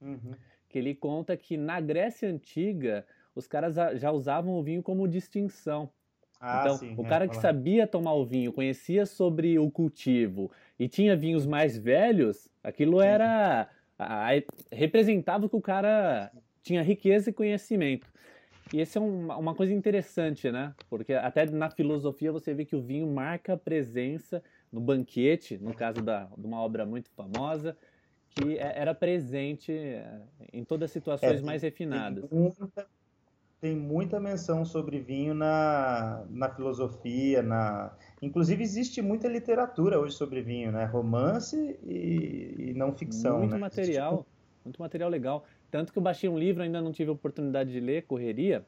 [0.00, 0.34] uhum.
[0.68, 5.90] que ele conta que na Grécia Antiga os caras já usavam o vinho como distinção.
[6.38, 10.50] Ah, então, sim, o é, cara que sabia tomar o vinho, conhecia sobre o cultivo
[10.78, 13.68] e tinha vinhos mais velhos, aquilo era.
[13.98, 16.30] A, a, representava que o cara
[16.62, 18.10] tinha riqueza e conhecimento.
[18.72, 20.74] E esse é uma, uma coisa interessante, né?
[20.88, 25.74] Porque até na filosofia você vê que o vinho marca a presença no banquete, no
[25.74, 27.76] caso da, de uma obra muito famosa,
[28.30, 30.20] que é, era presente é,
[30.52, 32.28] em todas as situações é, mais refinadas.
[32.28, 32.86] Tem muita,
[33.60, 40.42] tem muita menção sobre vinho na, na filosofia, na inclusive existe muita literatura hoje sobre
[40.42, 40.84] vinho, né?
[40.84, 43.40] Romance e, e não ficção.
[43.40, 43.58] Muito né?
[43.58, 44.24] material,
[44.64, 45.44] muito material legal.
[45.70, 48.64] Tanto que eu baixei um livro, ainda não tive a oportunidade de ler, Correria,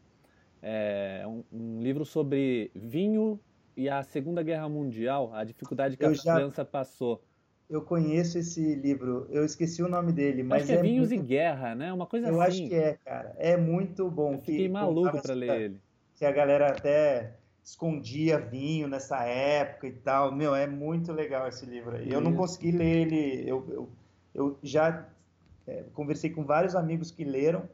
[0.62, 3.40] é um, um livro sobre vinho
[3.76, 6.34] e a Segunda Guerra Mundial, a dificuldade que eu a já...
[6.36, 7.22] França passou
[7.72, 11.08] eu conheço esse livro, eu esqueci o nome dele, mas acho que é, é Vinhos
[11.08, 11.24] muito...
[11.24, 11.90] e Guerra, né?
[11.90, 12.66] Uma coisa eu assim.
[12.66, 13.34] Eu acho que é, cara.
[13.38, 14.34] É muito bom.
[14.34, 15.80] Eu fiquei que, maluco para ler ele.
[16.14, 20.30] Que a galera até escondia vinho nessa época e tal.
[20.34, 22.12] Meu, é muito legal esse livro aí.
[22.12, 23.48] Eu não consegui ler ele.
[23.48, 23.88] Eu, eu,
[24.34, 25.08] eu já
[25.66, 27.68] é, conversei com vários amigos que leram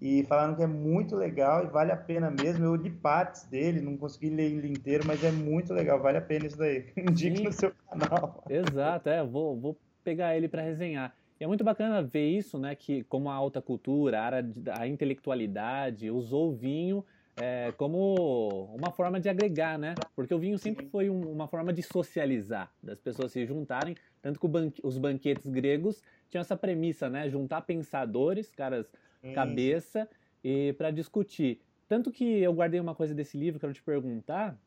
[0.00, 2.64] e falaram que é muito legal e vale a pena mesmo.
[2.64, 6.22] Eu li partes dele, não consegui ler ele inteiro, mas é muito legal, vale a
[6.22, 6.86] pena isso daí.
[6.96, 8.42] Indique no seu canal.
[8.48, 11.14] Exato, é, vou, vou pegar ele para resenhar.
[11.38, 16.10] E é muito bacana ver isso, né, que como a alta cultura, a, a intelectualidade
[16.10, 17.04] usou o vinho
[17.40, 19.94] é, como uma forma de agregar, né?
[20.14, 24.38] Porque o vinho sempre foi um, uma forma de socializar, das pessoas se juntarem, tanto
[24.38, 27.28] que banque, os banquetes gregos tinham essa premissa, né?
[27.28, 28.86] Juntar pensadores, caras
[29.34, 30.08] cabeça
[30.42, 31.60] e para discutir.
[31.88, 34.58] Tanto que eu guardei uma coisa desse livro, quero te perguntar,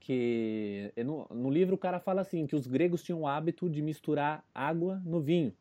[0.00, 3.82] que no, no, livro o cara fala assim, que os gregos tinham o hábito de
[3.82, 5.52] misturar água no vinho.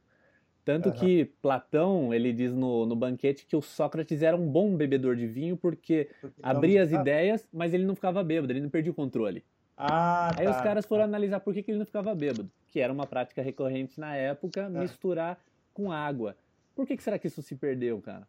[0.65, 0.95] Tanto uhum.
[0.95, 5.28] que Platão, ele diz no, no banquete que o Sócrates era um bom bebedor de
[5.28, 8.95] vinho porque, porque abria as ideias, mas ele não ficava bêbado, ele não perdia o
[8.95, 9.43] controle.
[9.78, 11.08] Ah, Aí tá, os caras foram tá.
[11.08, 14.62] analisar por que, que ele não ficava bêbado, que era uma prática recorrente na época,
[14.62, 14.69] é.
[14.69, 15.38] misturar
[15.71, 16.36] com água.
[16.73, 18.28] Por que, que será que isso se perdeu, cara?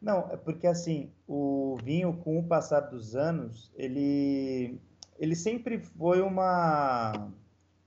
[0.00, 4.78] Não, é porque assim, o vinho, com o passar dos anos, ele,
[5.18, 7.28] ele sempre foi uma,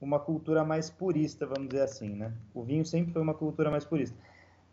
[0.00, 2.32] uma cultura mais purista, vamos dizer assim, né?
[2.54, 4.16] O vinho sempre foi uma cultura mais purista.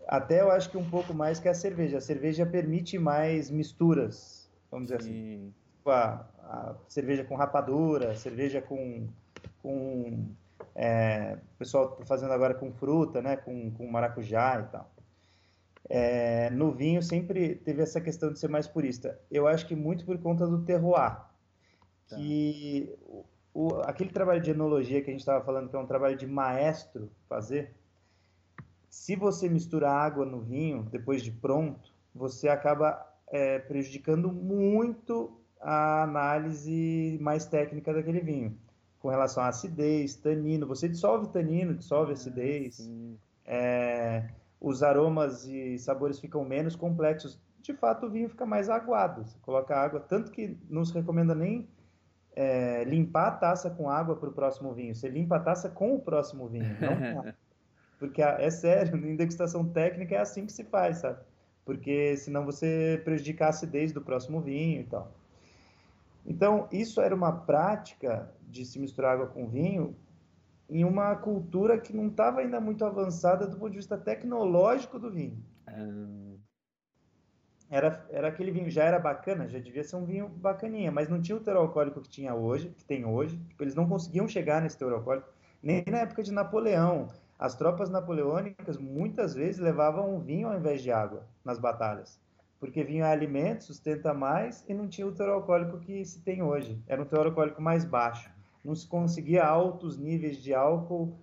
[0.08, 1.98] Até eu acho que um pouco mais que a cerveja.
[1.98, 5.12] A cerveja permite mais misturas, vamos dizer assim.
[5.12, 5.36] Sim.
[5.36, 5.54] assim.
[5.86, 9.08] A, a cerveja com rapadura, cerveja com,
[9.62, 10.26] com
[10.76, 13.36] é, o pessoal fazendo agora com fruta, né?
[13.36, 14.92] Com, com maracujá e tal.
[15.90, 19.20] É, no vinho sempre teve essa questão de ser mais purista.
[19.32, 21.18] Eu acho que muito por conta do terroir.
[22.10, 22.16] Tá.
[22.16, 22.94] Que
[23.58, 26.28] o, aquele trabalho de enologia que a gente estava falando, que é um trabalho de
[26.28, 27.74] maestro fazer,
[28.88, 36.04] se você mistura água no vinho depois de pronto, você acaba é, prejudicando muito a
[36.04, 38.56] análise mais técnica daquele vinho,
[39.00, 40.68] com relação à acidez, tanino.
[40.68, 42.88] Você dissolve tanino, dissolve ah, acidez.
[43.44, 44.30] É,
[44.62, 47.42] os aromas e sabores ficam menos complexos.
[47.60, 49.26] De fato, o vinho fica mais aguado.
[49.26, 51.68] Você coloca água, tanto que não se recomenda nem
[52.38, 54.94] é, limpar a taça com água para o próximo vinho.
[54.94, 57.34] Você limpa a taça com o próximo vinho, não com
[57.98, 61.20] Porque é sério, na degustação técnica é assim que se faz, sabe?
[61.66, 65.12] Porque senão você prejudica a acidez do próximo vinho e tal.
[66.24, 69.96] Então, isso era uma prática de se misturar água com vinho
[70.70, 75.10] em uma cultura que não estava ainda muito avançada do ponto de vista tecnológico do
[75.10, 75.44] vinho.
[75.66, 76.38] Ah.
[77.70, 81.22] Era, era aquele vinho, já era bacana, já devia ser um vinho bacaninha, mas não
[81.22, 83.38] tinha o teor alcoólico que tinha hoje, que tem hoje.
[83.50, 85.28] Tipo, eles não conseguiam chegar nesse teor alcoólico,
[85.62, 87.08] nem na época de Napoleão.
[87.38, 92.20] As tropas napoleônicas muitas vezes levavam vinho ao invés de água nas batalhas,
[92.60, 96.42] porque vinho é alimento, sustenta mais e não tinha o teor alcoólico que se tem
[96.42, 96.82] hoje.
[96.88, 98.32] Era um teor alcoólico mais baixo
[98.68, 101.18] não se conseguia altos níveis de álcool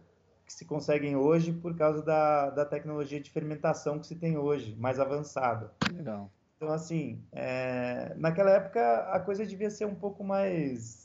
[0.47, 4.77] que se conseguem hoje por causa da, da tecnologia de fermentação que se tem hoje,
[4.79, 5.73] mais avançada.
[5.93, 6.31] Legal.
[6.57, 11.05] Então, assim, é, naquela época a coisa devia ser um pouco mais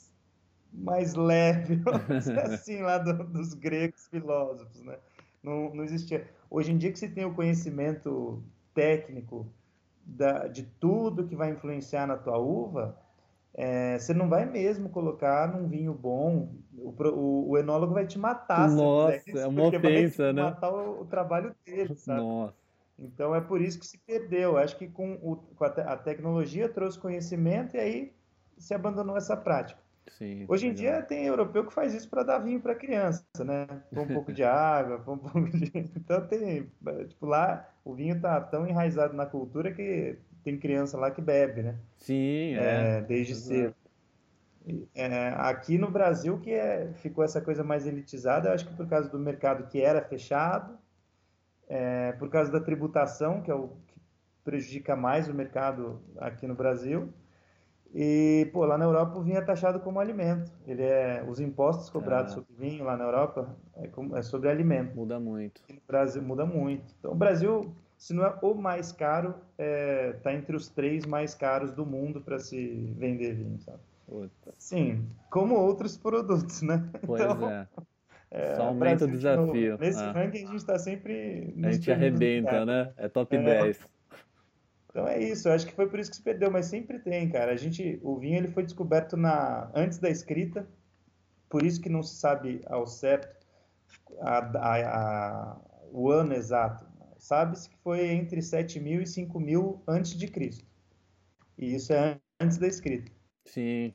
[0.72, 1.82] mais leve,
[2.46, 4.98] assim, lá do, dos gregos filósofos, né?
[5.42, 6.28] Não, não existia.
[6.50, 9.48] Hoje em dia que se tem o conhecimento técnico
[10.06, 12.98] da, de tudo que vai influenciar na tua uva,
[13.54, 16.54] é, você não vai mesmo colocar num vinho bom.
[16.84, 18.70] O, o, o enólogo vai te matar.
[18.70, 20.44] Nossa, quiser, é uma ofensa, né?
[20.44, 22.22] matar o, o, trabalho dele, sabe?
[22.22, 22.54] Nossa.
[22.98, 24.58] Então é por isso que se perdeu.
[24.58, 28.14] Acho que com, o, com a, te, a, tecnologia trouxe conhecimento e aí
[28.58, 29.80] se abandonou essa prática.
[30.18, 33.68] Sim, Hoje em dia tem europeu que faz isso para dar vinho para criança, né?
[33.94, 35.72] Com um pouco de água, com um pouco de.
[35.96, 36.72] Então tem.
[37.08, 41.62] Tipo, lá o vinho está tão enraizado na cultura que tem criança lá que bebe,
[41.62, 41.76] né?
[41.98, 42.98] Sim, é.
[42.98, 43.76] é desde cedo.
[44.94, 48.88] É, aqui no Brasil que é, ficou essa coisa mais elitizada, eu acho que por
[48.88, 50.78] causa do mercado que era fechado,
[51.68, 54.00] é, por causa da tributação, que é o que
[54.44, 57.14] prejudica mais o mercado aqui no Brasil,
[57.94, 60.52] E, pô, lá na Europa o vinho é taxado como alimento.
[60.68, 62.36] Ele é, os impostos cobrados ah.
[62.36, 64.96] sobre vinho lá na Europa é, como, é sobre alimento.
[64.96, 65.62] Muda muito.
[65.68, 66.94] E no Brasil muda muito.
[67.00, 71.34] Então, o Brasil, se não é o mais caro, está é, entre os três mais
[71.34, 73.80] caros do mundo para se vender vinho, sabe?
[74.10, 74.54] Puta.
[74.58, 76.90] Sim, como outros produtos, né?
[77.06, 77.68] Pois então, é.
[78.32, 78.56] é.
[78.56, 79.74] Só aumenta o desafio.
[79.74, 80.12] No, nesse ah.
[80.12, 81.54] ranking a gente está sempre.
[81.64, 82.92] A gente arrebenta, né?
[82.98, 83.44] É top é.
[83.44, 83.80] 10.
[84.90, 87.30] Então é isso, eu acho que foi por isso que se perdeu, mas sempre tem,
[87.30, 87.52] cara.
[87.52, 90.68] A gente, o vinho ele foi descoberto na antes da escrita,
[91.48, 93.38] por isso que não se sabe ao certo
[94.20, 96.88] a, a, a, o ano exato.
[97.20, 100.66] Sabe-se que foi entre 7 mil e 5 mil antes de Cristo.
[101.56, 103.12] E isso é antes da escrita.
[103.46, 103.94] Sim.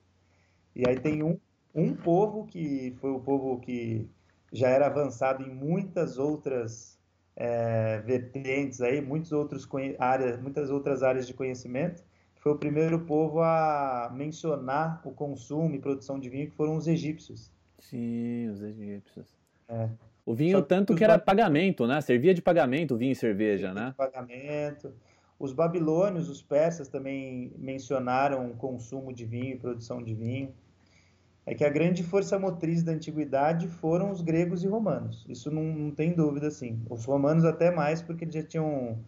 [0.74, 1.38] E aí tem um,
[1.74, 4.08] um povo que foi o povo que
[4.52, 6.98] já era avançado em muitas outras
[7.36, 12.02] é, vertentes aí, muitos outros áreas, muitas outras áreas de conhecimento.
[12.36, 16.86] Foi o primeiro povo a mencionar o consumo e produção de vinho, que foram os
[16.86, 17.50] egípcios.
[17.78, 19.26] Sim, os egípcios.
[19.68, 19.88] É.
[20.26, 22.00] O vinho, tanto que era pagamento, né?
[22.00, 23.90] Servia de pagamento vinho e cerveja, né?
[23.90, 24.92] De pagamento.
[25.38, 30.54] Os babilônios, os persas também mencionaram o consumo de vinho e produção de vinho
[31.46, 35.24] é que a grande força motriz da antiguidade foram os gregos e romanos.
[35.28, 36.80] Isso não, não tem dúvida, sim.
[36.88, 38.98] Os romanos até mais, porque eles já tinham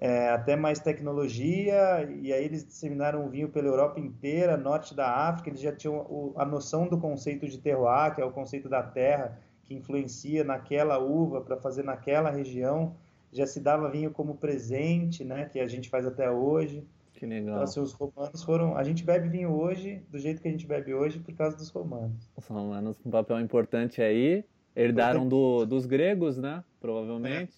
[0.00, 5.28] é, até mais tecnologia, e aí eles disseminaram o vinho pela Europa inteira, norte da
[5.28, 8.68] África, eles já tinham o, a noção do conceito de terroir, que é o conceito
[8.68, 12.94] da terra, que influencia naquela uva para fazer naquela região.
[13.32, 16.84] Já se dava vinho como presente, né, que a gente faz até hoje.
[17.16, 17.54] Que legal.
[17.54, 18.76] Então, assim, os romanos foram.
[18.76, 21.70] A gente bebe vinho hoje do jeito que a gente bebe hoje por causa dos
[21.70, 22.30] romanos.
[22.36, 24.44] Os romanos com um papel importante aí.
[24.76, 26.62] Herdaram do, dos gregos, né?
[26.78, 27.56] Provavelmente.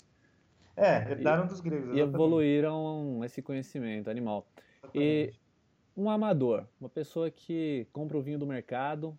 [0.77, 1.89] É, herdaram e, dos gregos.
[1.89, 2.13] Exatamente.
[2.13, 4.47] E evoluíram esse conhecimento animal.
[4.85, 5.35] Exatamente.
[5.37, 9.19] E um amador, uma pessoa que compra o vinho do mercado,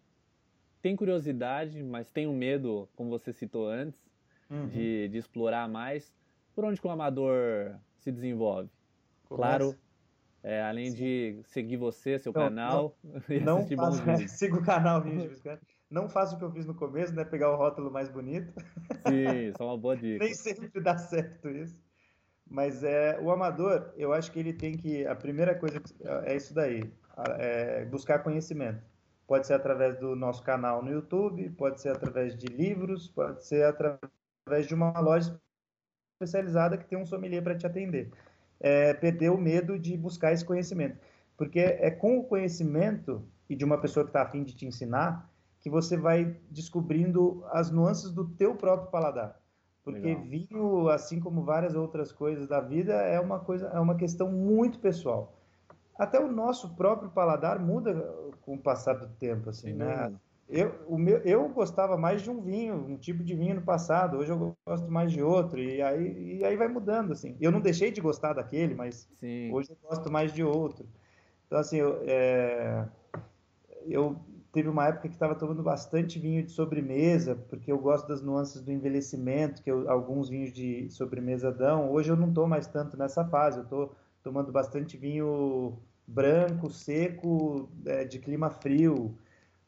[0.81, 4.09] tem curiosidade, mas tem o um medo, como você citou antes,
[4.49, 4.67] uhum.
[4.67, 6.13] de, de explorar mais.
[6.55, 8.69] Por onde que o amador se desenvolve?
[9.27, 9.57] Começa.
[9.57, 9.75] Claro,
[10.43, 10.97] é, além Sim.
[10.97, 12.97] de seguir você, seu não, canal.
[13.03, 15.49] Não, não faço, é, siga o canal Vinhos de
[15.89, 17.25] Não faço o que eu fiz no começo, né?
[17.25, 18.53] Pegar o rótulo mais bonito.
[19.07, 20.23] Sim, isso é uma boa dica.
[20.23, 21.81] Nem sempre dá certo isso.
[22.47, 25.05] Mas é, o amador, eu acho que ele tem que.
[25.07, 25.81] A primeira coisa
[26.25, 26.83] é isso daí:
[27.39, 28.83] é buscar conhecimento.
[29.27, 33.65] Pode ser através do nosso canal no YouTube, pode ser através de livros, pode ser
[33.65, 35.39] através de uma loja
[36.15, 38.11] especializada que tem um sommelier para te atender
[38.59, 40.97] é, perder o medo de buscar esse conhecimento.
[41.37, 45.29] Porque é com o conhecimento e de uma pessoa que está afim de te ensinar
[45.61, 49.39] que você vai descobrindo as nuances do teu próprio paladar.
[49.83, 50.23] Porque Legal.
[50.23, 54.79] vinho, assim como várias outras coisas da vida, é uma coisa, é uma questão muito
[54.79, 55.33] pessoal.
[55.97, 57.93] Até o nosso próprio paladar muda
[58.41, 60.13] com o passar do tempo, assim, Sim, né?
[60.49, 64.17] Eu, o meu, eu gostava mais de um vinho, um tipo de vinho no passado.
[64.17, 67.37] Hoje eu gosto mais de outro e aí, e aí vai mudando assim.
[67.39, 69.53] Eu não deixei de gostar daquele, mas Sim.
[69.53, 70.87] hoje eu gosto mais de outro.
[71.45, 72.83] Então assim, eu, é,
[73.87, 74.19] eu
[74.51, 78.59] teve uma época que estava tomando bastante vinho de sobremesa, porque eu gosto das nuances
[78.61, 81.91] do envelhecimento que eu, alguns vinhos de sobremesa dão.
[81.91, 83.59] Hoje eu não estou mais tanto nessa fase.
[83.59, 89.15] Eu estou tomando bastante vinho branco, seco, é, de clima frio.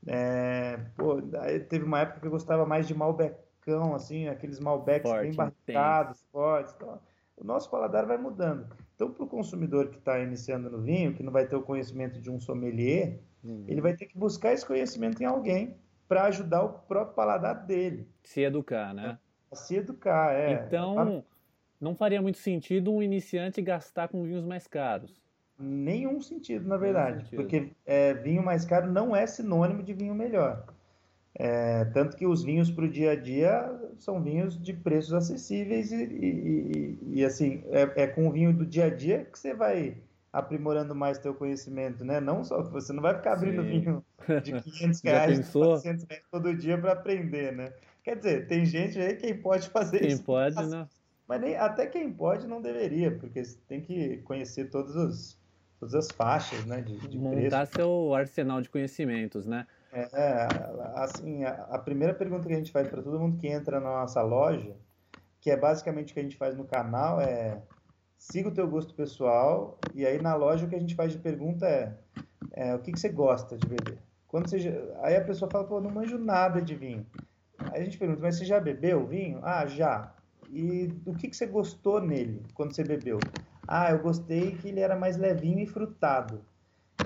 [0.08, 1.22] É, pô,
[1.70, 6.24] teve uma época que eu gostava mais de Malbecão, assim, aqueles Malbecs Forte, bem barricados,
[6.32, 6.74] fortes.
[6.76, 7.00] Então,
[7.38, 8.68] o nosso paladar vai mudando.
[8.96, 12.22] Então, para o consumidor que está iniciando no vinho, que não vai ter o conhecimento
[12.22, 13.66] de um sommelier, uhum.
[13.68, 15.76] ele vai ter que buscar esse conhecimento em alguém
[16.08, 18.08] para ajudar o próprio paladar dele.
[18.24, 19.18] Se educar, né?
[19.54, 20.66] Se educar, é.
[20.66, 21.24] Então,
[21.80, 25.22] não faria muito sentido um iniciante gastar com vinhos mais caros.
[25.62, 27.42] Nenhum sentido, na verdade, sentido.
[27.42, 30.66] porque é, vinho mais caro não é sinônimo de vinho melhor.
[31.34, 35.92] É, tanto que os vinhos para o dia a dia são vinhos de preços acessíveis
[35.92, 39.40] e, e, e, e assim, é, é, com o vinho do dia a dia que
[39.40, 39.98] você vai
[40.32, 42.20] aprimorando mais teu conhecimento, né?
[42.20, 43.70] Não só você não vai ficar abrindo Sim.
[43.70, 44.06] vinho
[44.44, 47.74] de 500 reais, 400 reais todo dia para aprender, né?
[48.04, 50.18] Quer dizer, tem gente aí que pode fazer quem isso.
[50.18, 50.88] Quem pode, né?
[51.28, 55.41] Mas nem, até quem pode não deveria, porque você tem que conhecer todos os
[55.82, 57.74] todas as faixas, né, de, de Montar preço.
[57.76, 59.66] seu arsenal de conhecimentos, né?
[59.92, 60.48] É,
[60.96, 63.90] assim, a, a primeira pergunta que a gente faz para todo mundo que entra na
[63.90, 64.76] nossa loja,
[65.42, 67.60] que é basicamente o que a gente faz no canal, é
[68.16, 71.18] siga o teu gosto pessoal, e aí na loja o que a gente faz de
[71.18, 71.98] pergunta é,
[72.54, 73.98] é o que, que você gosta de beber?
[74.28, 74.58] Quando você,
[75.02, 77.06] aí a pessoa fala, pô, não manjo nada de vinho.
[77.58, 79.40] Aí a gente pergunta, mas você já bebeu vinho?
[79.42, 80.14] Ah, já.
[80.48, 83.20] E o que, que você gostou nele quando você bebeu?
[83.74, 86.42] Ah, eu gostei que ele era mais levinho e frutado.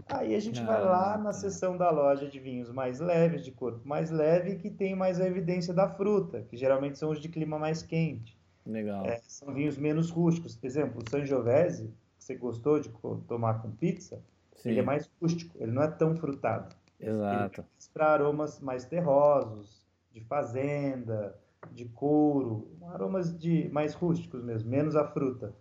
[0.10, 1.34] Aí a gente ah, vai lá na tá.
[1.34, 5.28] seção da loja de vinhos mais leves, de corpo mais leve, que tem mais a
[5.28, 8.36] evidência da fruta, que geralmente são os de clima mais quente.
[8.66, 9.06] Legal.
[9.06, 10.56] É, são vinhos menos rústicos.
[10.56, 12.90] Por exemplo, o Sangiovese, que você gostou de
[13.28, 14.20] tomar com pizza,
[14.56, 14.70] Sim.
[14.70, 16.76] ele é mais rústico, ele não é tão frutado.
[17.00, 17.64] Exato.
[17.94, 21.38] Para aromas mais terrosos, de fazenda,
[21.72, 25.54] de couro, aromas de mais rústicos mesmo, menos a fruta.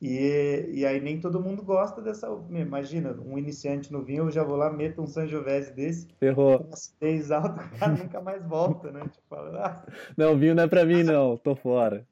[0.00, 2.28] E, e aí nem todo mundo gosta dessa.
[2.50, 6.08] Imagina, um iniciante no vinho, eu já vou lá, meto um Sangiovese desse.
[6.18, 6.58] Ferrou.
[6.58, 9.00] Com acidez alta, o cara nunca mais volta, né?
[9.00, 9.92] Tipo, fala, ah.
[10.16, 12.06] Não, vinho não é pra mim, não, tô fora.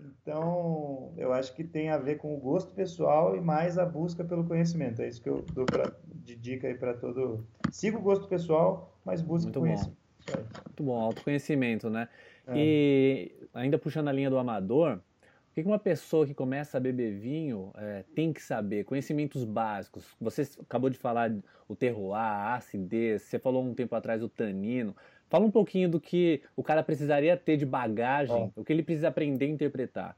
[0.00, 4.24] Então, eu acho que tem a ver com o gosto pessoal e mais a busca
[4.24, 5.00] pelo conhecimento.
[5.00, 7.46] É isso que eu dou pra, de dica aí para todo.
[7.70, 9.96] Siga o gosto pessoal, mas busque Muito conhecimento.
[9.96, 10.04] Bom.
[10.66, 12.08] Muito bom, autoconhecimento, né?
[12.46, 12.52] É.
[12.56, 15.00] E ainda puxando a linha do amador,
[15.54, 18.82] o que uma pessoa que começa a beber vinho é, tem que saber?
[18.84, 20.04] Conhecimentos básicos.
[20.20, 21.32] Você acabou de falar
[21.68, 24.96] o terroir, a acidez, você falou um tempo atrás o tanino.
[25.30, 29.08] Fala um pouquinho do que o cara precisaria ter de bagagem, o que ele precisa
[29.08, 30.16] aprender a interpretar.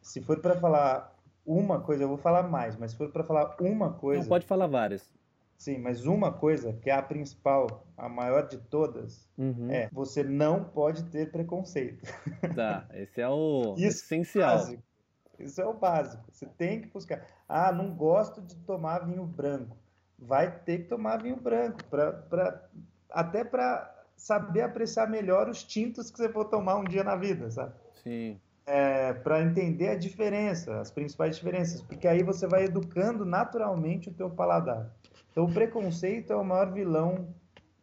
[0.00, 3.54] Se for para falar uma coisa, eu vou falar mais, mas se for para falar
[3.60, 4.22] uma coisa.
[4.22, 5.12] Não, pode falar várias.
[5.62, 9.70] Sim, mas uma coisa que é a principal, a maior de todas, uhum.
[9.70, 12.02] é você não pode ter preconceito.
[12.56, 14.56] Tá, esse é o Isso essencial.
[14.56, 14.82] Básico.
[15.38, 16.24] Isso é o básico.
[16.32, 17.24] Você tem que buscar.
[17.48, 19.76] Ah, não gosto de tomar vinho branco.
[20.18, 22.68] Vai ter que tomar vinho branco, pra, pra,
[23.08, 27.48] até para saber apreciar melhor os tintos que você for tomar um dia na vida,
[27.52, 27.72] sabe?
[28.02, 28.40] Sim.
[28.66, 34.12] É, para entender a diferença, as principais diferenças, porque aí você vai educando naturalmente o
[34.12, 34.92] teu paladar.
[35.32, 37.26] Então, o preconceito é o maior vilão.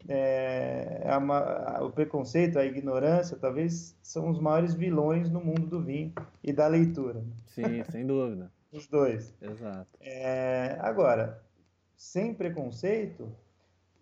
[0.07, 5.81] É, é uma, o preconceito, a ignorância, talvez são os maiores vilões no mundo do
[5.81, 7.21] vinho e da leitura.
[7.47, 8.49] Sim, sem dúvida.
[8.71, 9.33] os dois.
[9.41, 9.87] Exato.
[9.99, 11.43] É, agora,
[11.97, 13.29] sem preconceito,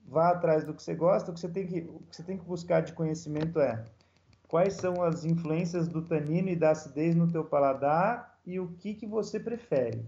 [0.05, 1.31] vá atrás do que você gosta.
[1.31, 3.83] O que você tem que, o que você tem que buscar de conhecimento é
[4.47, 8.93] quais são as influências do tanino e da acidez no teu paladar e o que,
[8.93, 10.05] que você prefere.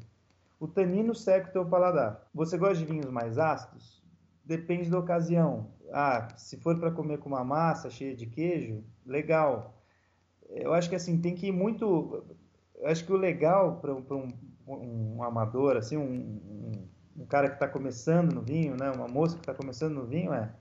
[0.59, 2.27] O tanino seca o teu paladar.
[2.33, 4.03] Você gosta de vinhos mais ácidos?
[4.43, 5.71] Depende da ocasião.
[5.93, 9.73] Ah, se for para comer com uma massa cheia de queijo, legal.
[10.49, 12.25] Eu acho que assim tem que ir muito.
[12.75, 14.33] Eu acho que o legal para um,
[14.67, 19.35] um, amador, assim, um, um, um cara que está começando no vinho, né, uma moça
[19.35, 20.51] que está começando no vinho, é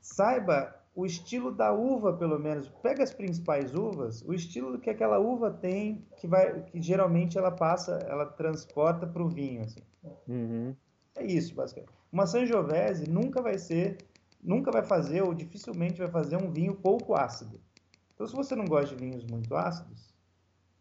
[0.00, 5.18] saiba o estilo da uva, pelo menos, pega as principais uvas, o estilo que aquela
[5.18, 9.80] uva tem, que vai, que geralmente ela passa, ela transporta para o vinho, assim.
[10.28, 10.74] Uhum.
[11.16, 11.92] É isso, basicamente.
[12.12, 13.98] Uma Sangiovese nunca vai ser,
[14.42, 17.60] nunca vai fazer ou dificilmente vai fazer um vinho pouco ácido.
[18.14, 20.14] Então, se você não gosta de vinhos muito ácidos,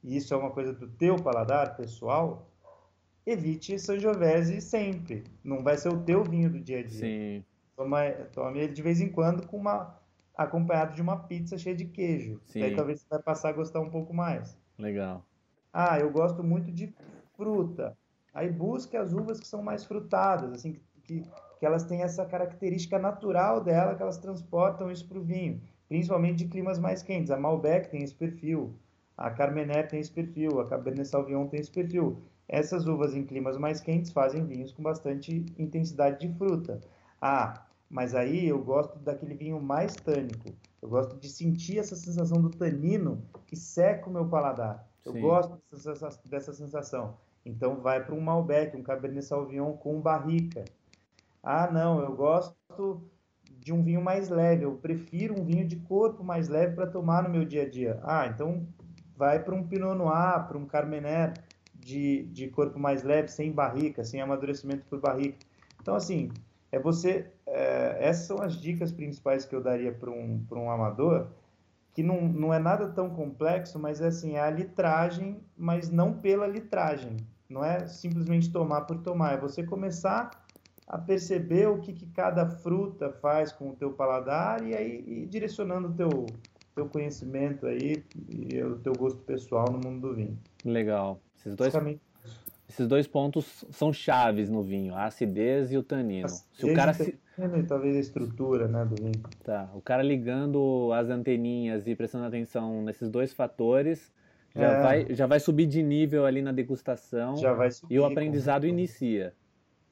[0.04, 2.52] e isso é uma coisa do teu paladar pessoal,
[3.26, 5.24] evite Sangiovese sempre.
[5.44, 7.00] Não vai ser o teu vinho do dia a dia.
[7.00, 7.46] Sim.
[7.76, 10.03] Toma, tome ele de vez em quando com uma
[10.36, 12.40] acompanhado de uma pizza cheia de queijo.
[12.46, 12.64] Sim.
[12.64, 14.58] Aí talvez você vai passar a gostar um pouco mais.
[14.78, 15.26] Legal.
[15.72, 16.94] Ah, eu gosto muito de
[17.36, 17.98] fruta.
[18.34, 21.24] Aí busque as uvas que são mais frutadas, assim, que,
[21.60, 26.38] que elas têm essa característica natural dela, que elas transportam isso para o vinho, principalmente
[26.38, 27.32] de climas mais quentes.
[27.32, 28.76] A Malbec tem esse perfil,
[29.18, 32.22] a Carmener tem esse perfil, a Cabernet Sauvignon tem esse perfil.
[32.48, 36.82] Essas uvas em climas mais quentes fazem vinhos com bastante intensidade de fruta.
[37.22, 40.52] Ah, mas aí eu gosto daquele vinho mais tânico.
[40.82, 44.90] Eu gosto de sentir essa sensação do tanino que seca o meu paladar.
[45.06, 45.22] Eu Sim.
[45.22, 47.16] gosto dessa, dessa sensação.
[47.46, 50.66] Então vai para um Malbec, um Cabernet Sauvignon com barrica.
[51.44, 53.04] Ah, não, eu gosto
[53.60, 54.66] de um vinho mais leve.
[54.66, 58.00] Eu prefiro um vinho de corpo mais leve para tomar no meu dia a dia.
[58.02, 58.66] Ah, então
[59.16, 61.34] vai para um Pinot Noir, para um Carmener
[61.76, 65.38] de, de corpo mais leve, sem barrica, sem amadurecimento por barrica.
[65.80, 66.32] Então, assim,
[66.74, 67.28] é você.
[67.46, 71.28] É, essas são as dicas principais que eu daria para um, um amador,
[71.94, 76.14] que não, não é nada tão complexo, mas é assim, é a litragem, mas não
[76.14, 77.16] pela litragem.
[77.48, 80.32] Não é simplesmente tomar por tomar, é você começar
[80.88, 85.28] a perceber o que, que cada fruta faz com o teu paladar e aí ir
[85.28, 86.26] direcionando o teu,
[86.74, 90.40] teu conhecimento aí e o teu gosto pessoal no mundo do vinho.
[90.66, 91.22] Legal.
[91.38, 91.72] Esses dois,
[92.74, 96.26] esses dois pontos são chaves no vinho, a acidez e o tanino.
[96.26, 97.20] Acidez se o cara se...
[97.38, 99.22] e talvez a estrutura né, do vinho.
[99.44, 104.12] Tá, o cara ligando as anteninhas e prestando atenção nesses dois fatores,
[104.56, 104.82] já, é.
[104.82, 108.66] vai, já vai subir de nível ali na degustação já vai subir, e o aprendizado
[108.66, 109.36] inicia.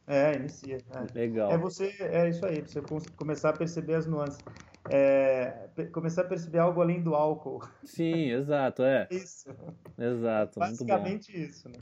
[0.08, 0.80] É, inicia.
[0.92, 1.20] É.
[1.20, 1.52] Legal.
[1.52, 2.82] É você, é isso aí, você
[3.16, 4.40] começar a perceber as nuances.
[4.94, 7.62] É, começar a perceber algo além do álcool.
[7.84, 9.08] Sim, exato, é.
[9.10, 9.50] Isso.
[9.98, 11.80] Exato, Basicamente isso, né?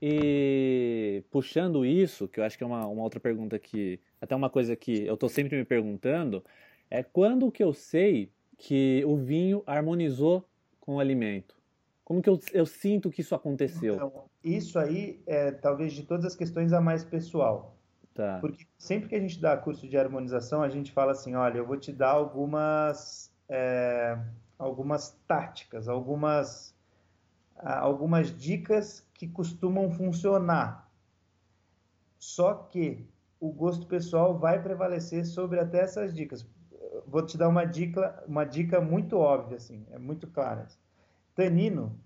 [0.00, 4.48] E puxando isso, que eu acho que é uma, uma outra pergunta que, até uma
[4.48, 6.42] coisa que eu estou sempre me perguntando,
[6.90, 10.42] é quando que eu sei que o vinho harmonizou
[10.80, 11.54] com o alimento?
[12.04, 13.96] Como que eu, eu sinto que isso aconteceu?
[13.96, 17.75] Então, isso aí é talvez de todas as questões a mais pessoal.
[18.16, 18.38] Tá.
[18.40, 21.66] Porque sempre que a gente dá curso de harmonização, a gente fala assim, olha, eu
[21.66, 24.18] vou te dar algumas, é,
[24.58, 26.74] algumas táticas, algumas,
[27.54, 30.90] algumas dicas que costumam funcionar.
[32.18, 33.06] Só que
[33.38, 36.48] o gosto pessoal vai prevalecer sobre até essas dicas.
[37.06, 40.66] Vou te dar uma dica, uma dica muito óbvia, assim, é muito clara.
[41.34, 42.00] Tanino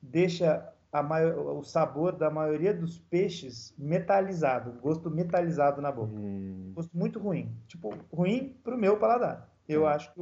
[0.00, 0.69] deixa
[1.02, 6.12] maior, o sabor da maioria dos peixes metalizado, gosto metalizado na boca.
[6.12, 6.72] Hum.
[6.74, 7.54] Gosto muito ruim.
[7.68, 9.48] Tipo, ruim pro meu paladar.
[9.68, 9.86] Eu hum.
[9.86, 10.20] acho que.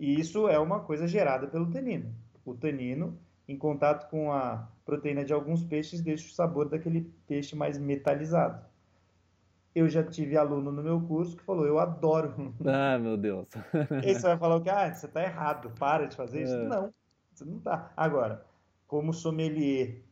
[0.00, 2.14] Isso é uma coisa gerada pelo tanino.
[2.44, 7.56] O tanino, em contato com a proteína de alguns peixes, deixa o sabor daquele peixe
[7.56, 8.64] mais metalizado.
[9.74, 12.54] Eu já tive aluno no meu curso que falou, eu adoro.
[12.64, 13.48] Ah, meu Deus.
[14.04, 14.70] E você vai falar o que?
[14.70, 16.54] Ah, você está errado, para de fazer isso.
[16.54, 16.68] É.
[16.68, 16.94] Não,
[17.32, 17.92] você não tá.
[17.96, 18.44] Agora,
[18.88, 20.02] como sommelier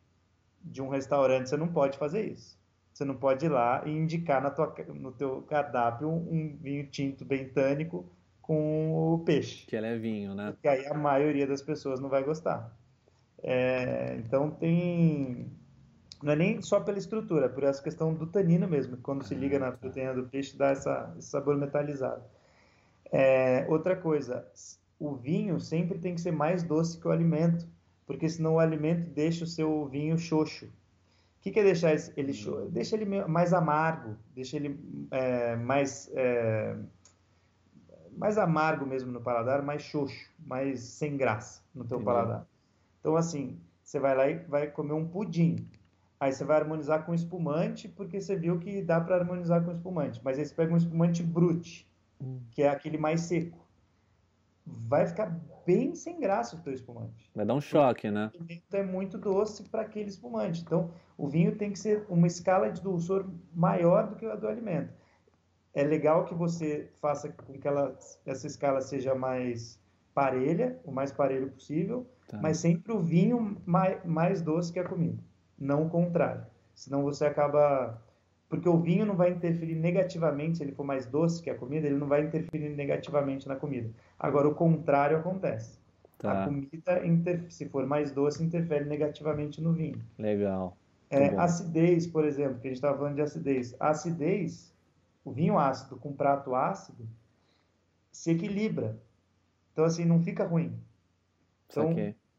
[0.63, 2.57] de um restaurante, você não pode fazer isso.
[2.93, 7.25] Você não pode ir lá e indicar na tua, no teu cardápio um vinho tinto
[7.25, 8.07] bentânico
[8.41, 9.67] com o peixe.
[9.67, 10.53] Que é vinho, né?
[10.53, 12.73] Porque aí a maioria das pessoas não vai gostar.
[13.43, 15.51] É, então tem...
[16.23, 18.97] Não é nem só pela estrutura, é por essa questão do tanino mesmo.
[18.99, 22.23] Quando se liga na proteína do peixe, dá essa, esse sabor metalizado.
[23.13, 24.47] É, outra coisa,
[24.99, 27.67] o vinho sempre tem que ser mais doce que o alimento
[28.07, 30.67] porque senão o alimento deixa o seu vinho xoxo.
[30.67, 30.71] O
[31.41, 32.71] que, que é deixar ele xoxo?
[32.71, 34.79] Deixa ele mais amargo, deixa ele
[35.11, 36.77] é, mais, é,
[38.17, 42.05] mais amargo mesmo no paladar, mais xoxo, mais sem graça no teu Entendi.
[42.05, 42.47] paladar.
[43.01, 45.69] Então, assim, você vai lá e vai comer um pudim.
[46.19, 50.21] Aí você vai harmonizar com espumante, porque você viu que dá para harmonizar com espumante.
[50.25, 51.87] Mas aí você pega um espumante brute,
[52.21, 52.41] hum.
[52.51, 53.66] que é aquele mais seco
[54.67, 57.31] vai ficar bem sem graça o teu espumante.
[57.35, 58.31] Vai dar um choque, né?
[58.39, 60.63] O vinho é muito doce para aquele espumante.
[60.63, 64.49] Então, o vinho tem que ser uma escala de dulçor maior do que a do
[64.49, 64.93] alimento.
[65.75, 69.79] É legal que você faça com que ela, essa escala seja mais
[70.15, 72.39] parelha, o mais parelho possível, tá.
[72.41, 75.23] mas sempre o vinho mais, mais doce que a comida,
[75.59, 76.47] não o contrário.
[76.75, 78.03] Senão você acaba
[78.49, 81.87] porque o vinho não vai interferir negativamente, se ele for mais doce que a comida,
[81.87, 83.91] ele não vai interferir negativamente na comida.
[84.19, 85.79] Agora, o contrário acontece.
[86.19, 86.45] Tá.
[86.45, 90.01] A comida, se for mais doce, interfere negativamente no vinho.
[90.19, 90.77] Legal.
[91.11, 93.75] É, acidez, por exemplo, que a gente estava falando de acidez.
[93.79, 94.75] A acidez,
[95.25, 97.07] o vinho ácido com prato ácido,
[98.11, 98.99] se equilibra.
[99.73, 100.73] Então, assim, não fica ruim.
[101.69, 101.95] Então,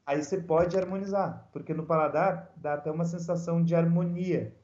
[0.05, 4.55] aí você pode harmonizar, porque no paladar dá até uma sensação de harmonia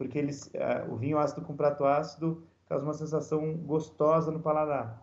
[0.00, 4.98] porque eles, uh, o vinho ácido com prato ácido causa uma sensação gostosa no paladar.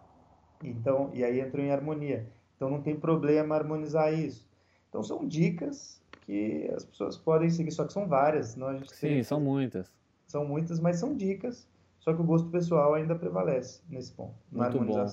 [0.64, 2.28] Então, e aí entra em harmonia.
[2.56, 4.50] Então não tem problema harmonizar isso.
[4.90, 8.92] Então são dicas que as pessoas podem seguir, só que são várias, não a gente
[8.92, 9.88] Sim, são muitas.
[10.26, 11.70] São muitas, mas são dicas.
[12.00, 14.34] Só que o gosto pessoal ainda prevalece nesse ponto.
[14.52, 15.06] Muito bom.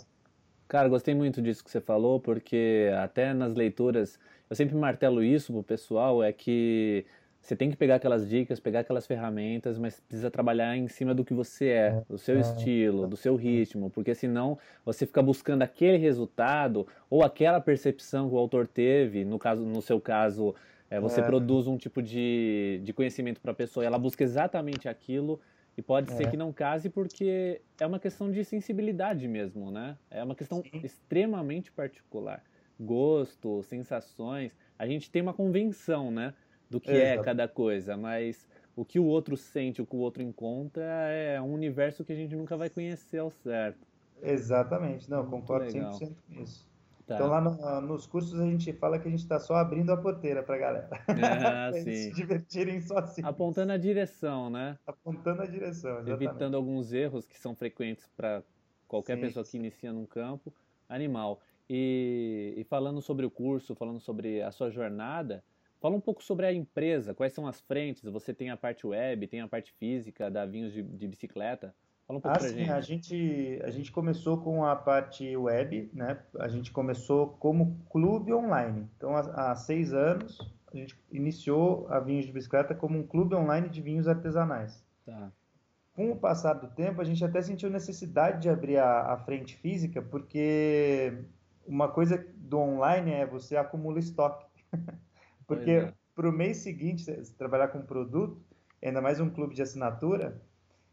[0.67, 4.19] Cara, gostei muito disso que você falou, porque até nas leituras,
[4.49, 7.05] eu sempre martelo isso pro pessoal, é que
[7.45, 11.23] você tem que pegar aquelas dicas, pegar aquelas ferramentas, mas precisa trabalhar em cima do
[11.23, 15.99] que você é, do seu estilo, do seu ritmo, porque senão você fica buscando aquele
[15.99, 20.55] resultado ou aquela percepção que o autor teve, no caso, no seu caso,
[20.89, 21.23] é, você é.
[21.23, 25.39] produz um tipo de, de conhecimento para a pessoa e ela busca exatamente aquilo
[25.77, 26.17] e pode é.
[26.17, 29.99] ser que não case porque é uma questão de sensibilidade mesmo, né?
[30.11, 30.81] É uma questão Sim.
[30.83, 32.43] extremamente particular.
[32.81, 36.33] Gosto, sensações, a gente tem uma convenção, né?
[36.71, 38.47] Do que é, é cada coisa, mas
[38.77, 42.17] o que o outro sente, o que o outro encontra é um universo que a
[42.17, 43.87] gente nunca vai conhecer ao certo.
[44.23, 45.93] Exatamente, não, concordo legal.
[45.93, 46.75] 100% com isso.
[47.07, 47.17] Tá.
[47.17, 49.97] Então lá no, nos cursos a gente fala que a gente está só abrindo a
[49.97, 50.89] porteira para a galera.
[51.09, 51.95] Ah, pra sim.
[51.95, 53.29] se divertirem sozinhos.
[53.29, 54.79] Apontando a direção, né?
[54.87, 56.25] Apontando a direção, exatamente.
[56.25, 58.43] Evitando alguns erros que são frequentes para
[58.89, 60.53] qualquer sim, pessoa que inicia num campo
[60.89, 61.41] animal.
[61.69, 65.43] E, e falando sobre o curso, falando sobre a sua jornada,
[65.85, 68.03] Fala um pouco sobre a empresa, quais são as frentes?
[68.05, 71.75] Você tem a parte web, tem a parte física da Vinhos de, de Bicicleta.
[72.07, 72.71] Fala um pouco ah, pra sim, gente.
[72.71, 73.61] A gente.
[73.63, 76.19] A gente começou com a parte web, né?
[76.39, 78.89] A gente começou como clube online.
[78.97, 80.39] Então, há, há seis anos,
[80.73, 84.83] a gente iniciou a Vinhos de Bicicleta como um clube online de vinhos artesanais.
[85.05, 85.31] Tá.
[85.93, 89.55] com o passar do tempo, a gente até sentiu necessidade de abrir a, a frente
[89.55, 91.13] física, porque
[91.67, 94.47] uma coisa do online é você acumula estoque.
[95.47, 95.93] porque é.
[96.15, 98.41] para o mês seguinte, você trabalhar com produto,
[98.83, 100.41] ainda mais um clube de assinatura,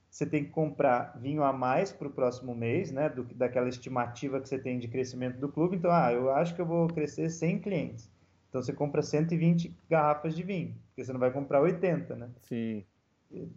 [0.10, 4.42] você tem que comprar vinho a mais para o próximo mês, né, do, daquela estimativa
[4.42, 5.78] que você tem de crescimento do clube.
[5.78, 8.12] Então, ah, eu acho que eu vou crescer 100 clientes.
[8.50, 12.30] Então, você compra 120 garrafas de vinho, porque você não vai comprar 80, né?
[12.42, 12.84] Sim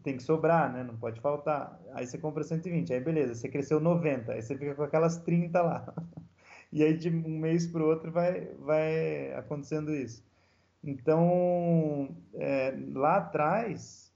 [0.03, 0.83] tem que sobrar, né?
[0.85, 1.81] Não pode faltar.
[1.93, 5.63] Aí você compra 120, aí beleza, você cresceu 90, aí você fica com aquelas 30
[5.63, 5.95] lá.
[6.73, 10.25] E aí de um mês para o outro vai, vai acontecendo isso.
[10.85, 14.12] Então, é, lá atrás,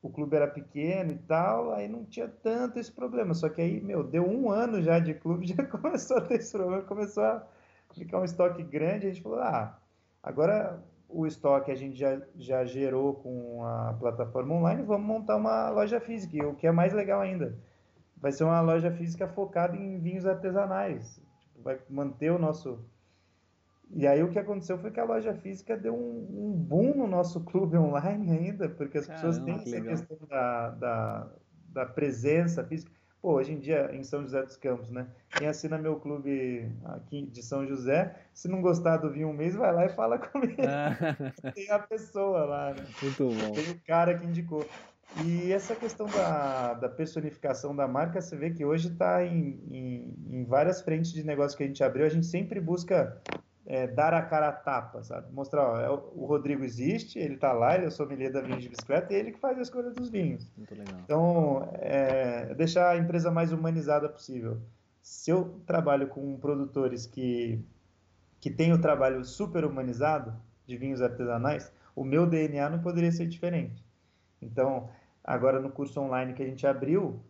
[0.00, 3.34] o clube era pequeno e tal, aí não tinha tanto esse problema.
[3.34, 6.52] Só que aí, meu, deu um ano já de clube, já começou a ter esse
[6.52, 7.46] problema, começou a
[7.94, 9.78] ficar um estoque grande, a gente falou, ah,
[10.22, 15.70] agora o estoque a gente já, já gerou com a plataforma online, vamos montar uma
[15.70, 16.48] loja física.
[16.48, 17.58] O que é mais legal ainda,
[18.16, 21.20] vai ser uma loja física focada em vinhos artesanais.
[21.56, 22.84] Vai manter o nosso.
[23.94, 27.06] E aí o que aconteceu foi que a loja física deu um, um boom no
[27.06, 29.88] nosso clube online ainda, porque as Caramba, pessoas têm essa legal.
[29.88, 31.28] questão da, da,
[31.68, 32.90] da presença física.
[33.20, 35.06] Pô, hoje em dia, em São José dos Campos, né?
[35.30, 39.54] Quem assina meu clube aqui de São José, se não gostar do vinho um mês,
[39.54, 40.60] vai lá e fala comigo.
[40.66, 41.52] Ah.
[41.52, 42.84] Tem a pessoa lá, né?
[43.00, 43.52] Muito bom.
[43.52, 44.66] Tem o cara que indicou.
[45.24, 50.16] E essa questão da, da personificação da marca, você vê que hoje está em, em,
[50.38, 53.20] em várias frentes de negócio que a gente abriu, a gente sempre busca
[53.72, 55.32] é, dar a cara a tapa, sabe?
[55.32, 58.60] Mostrar, ó, é, o Rodrigo existe, ele está lá, ele é o sommelier da vinho
[58.60, 60.46] de bicicleta e ele que faz a escolha dos vinhos.
[60.58, 61.00] Muito legal.
[61.02, 64.60] Então, é, deixar a empresa mais humanizada possível.
[65.00, 67.64] Se eu trabalho com produtores que,
[68.42, 70.34] que têm o trabalho super humanizado
[70.66, 73.82] de vinhos artesanais, o meu DNA não poderia ser diferente.
[74.42, 74.90] Então,
[75.24, 77.22] agora no curso online que a gente abriu,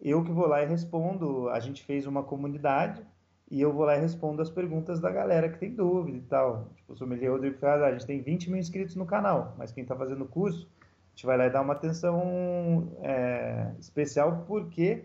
[0.00, 3.04] eu que vou lá e respondo, a gente fez uma comunidade,
[3.50, 6.68] e eu vou lá e respondo as perguntas da galera que tem dúvida e tal.
[6.76, 9.82] Tipo, o sommelier Rodrigo Ferraz, a gente tem 20 mil inscritos no canal, mas quem
[9.82, 15.04] está fazendo o curso, a gente vai lá e dar uma atenção é, especial porque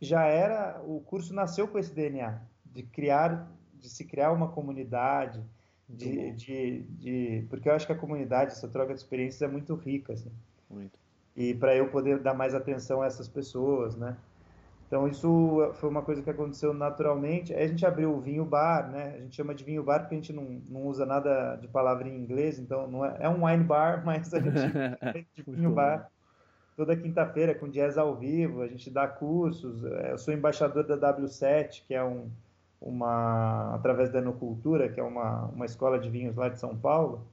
[0.00, 5.42] já era, o curso nasceu com esse DNA, de criar, de se criar uma comunidade,
[5.88, 9.74] de, de, de, porque eu acho que a comunidade, essa troca de experiências é muito
[9.74, 10.30] rica, assim.
[10.70, 10.98] Muito.
[11.36, 14.16] E para eu poder dar mais atenção a essas pessoas, né?
[14.86, 17.54] Então isso foi uma coisa que aconteceu naturalmente.
[17.54, 19.14] Aí a gente abriu o vinho bar, né?
[19.16, 22.08] A gente chama de vinho bar porque a gente não, não usa nada de palavra
[22.08, 24.98] em inglês, então não é, é um wine bar, mas a gente chama
[25.34, 26.10] de vinho bar.
[26.76, 29.84] Toda quinta-feira com jazz ao vivo, a gente dá cursos.
[29.84, 32.28] É, eu sou embaixador da W7, que é um,
[32.80, 37.26] uma através da Enocultura, que é uma, uma escola de vinhos lá de São Paulo.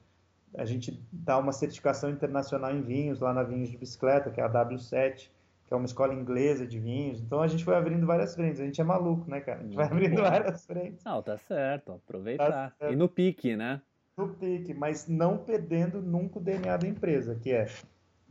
[0.58, 4.43] A gente dá uma certificação internacional em vinhos lá na Vinhos de Bicicleta, que é
[4.43, 5.30] a W7
[5.72, 7.22] que é uma escola inglesa de vinhos.
[7.22, 8.59] Então a gente foi abrindo várias frentes.
[8.59, 9.61] A gente é maluco, né, cara?
[9.61, 11.01] A gente vai abrindo várias frentes.
[11.05, 11.93] Não, tá certo.
[11.93, 12.51] Aproveitar.
[12.51, 12.91] Tá certo.
[12.91, 13.82] E no pique, né?
[14.17, 17.67] No pique, mas não perdendo nunca o DNA da empresa, que é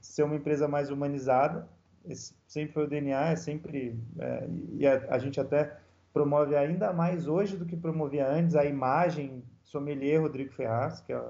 [0.02, 1.66] ser uma empresa mais humanizada.
[2.04, 3.98] Esse sempre foi o DNA, é sempre.
[4.18, 5.78] É, e a, a, gente até
[6.12, 11.22] promove ainda mais hoje do que promovia antes a imagem sommelier Rodrigo Ferraz, que é,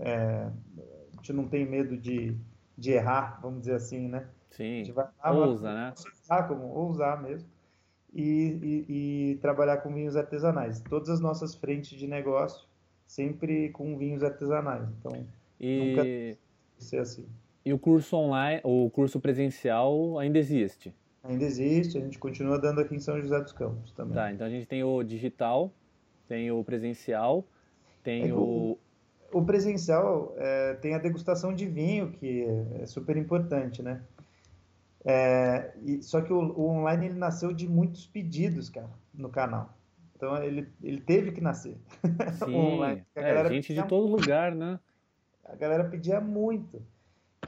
[0.00, 0.50] é,
[1.12, 2.36] a gente não tem medo de,
[2.76, 4.26] de errar, vamos dizer assim, né?
[4.56, 5.94] Sim, a gente vai lá, ousa, né?
[6.22, 7.48] Usar, como ousar mesmo.
[8.12, 8.22] E,
[8.62, 8.84] e,
[9.32, 10.80] e, trabalhar com vinhos artesanais.
[10.80, 12.64] Todas as nossas frentes de negócio
[13.04, 14.88] sempre com vinhos artesanais.
[15.00, 15.26] Então,
[15.58, 15.88] e...
[15.88, 16.38] nunca
[16.78, 17.26] ser assim.
[17.64, 20.94] E o curso online, o curso presencial ainda existe?
[21.24, 24.14] Ainda existe, a gente continua dando aqui em São José dos Campos também.
[24.14, 25.72] Tá, então a gente tem o digital,
[26.28, 27.44] tem o presencial,
[28.02, 28.78] tem é, o...
[29.32, 29.42] o...
[29.42, 32.44] presencial é, tem a degustação de vinho, que
[32.78, 34.02] é super importante, né?
[35.04, 39.76] É, e, só que o, o, online ele nasceu de muitos pedidos, cara, no canal.
[40.16, 41.76] Então ele, ele teve que nascer.
[42.44, 44.22] Sim, online, é, gente de todo muito.
[44.22, 44.80] lugar, né?
[45.44, 46.82] A galera pedia muito.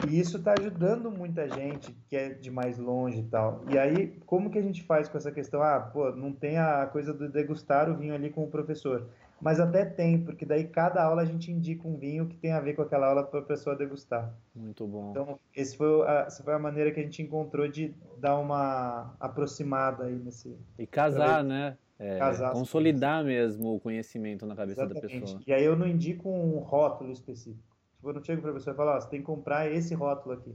[0.07, 3.65] E isso está ajudando muita gente que é de mais longe e tal.
[3.71, 5.63] E aí, como que a gente faz com essa questão?
[5.63, 9.09] Ah, pô, não tem a coisa do degustar o vinho ali com o professor.
[9.41, 12.61] Mas até tem, porque daí cada aula a gente indica um vinho que tem a
[12.61, 14.35] ver com aquela aula para a pessoa degustar.
[14.55, 15.11] Muito bom.
[15.11, 19.15] Então, esse foi a, essa foi a maneira que a gente encontrou de dar uma
[19.21, 20.57] aproximada aí nesse.
[20.79, 21.77] E casar, né?
[21.99, 25.15] É, casar, consolidar mesmo o conhecimento na cabeça Exatamente.
[25.15, 25.41] da pessoa.
[25.47, 27.77] E aí eu não indico um rótulo específico.
[28.07, 29.95] Tipo, eu não chego para a pessoa e falo, ó, você tem que comprar esse
[29.95, 30.55] rótulo aqui.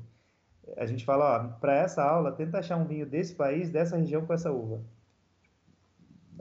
[0.78, 4.26] A gente fala, ó, para essa aula, tenta achar um vinho desse país, dessa região
[4.26, 4.82] com essa uva.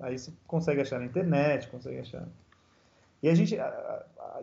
[0.00, 2.26] Aí você consegue achar na internet, consegue achar.
[3.22, 3.54] E a gente,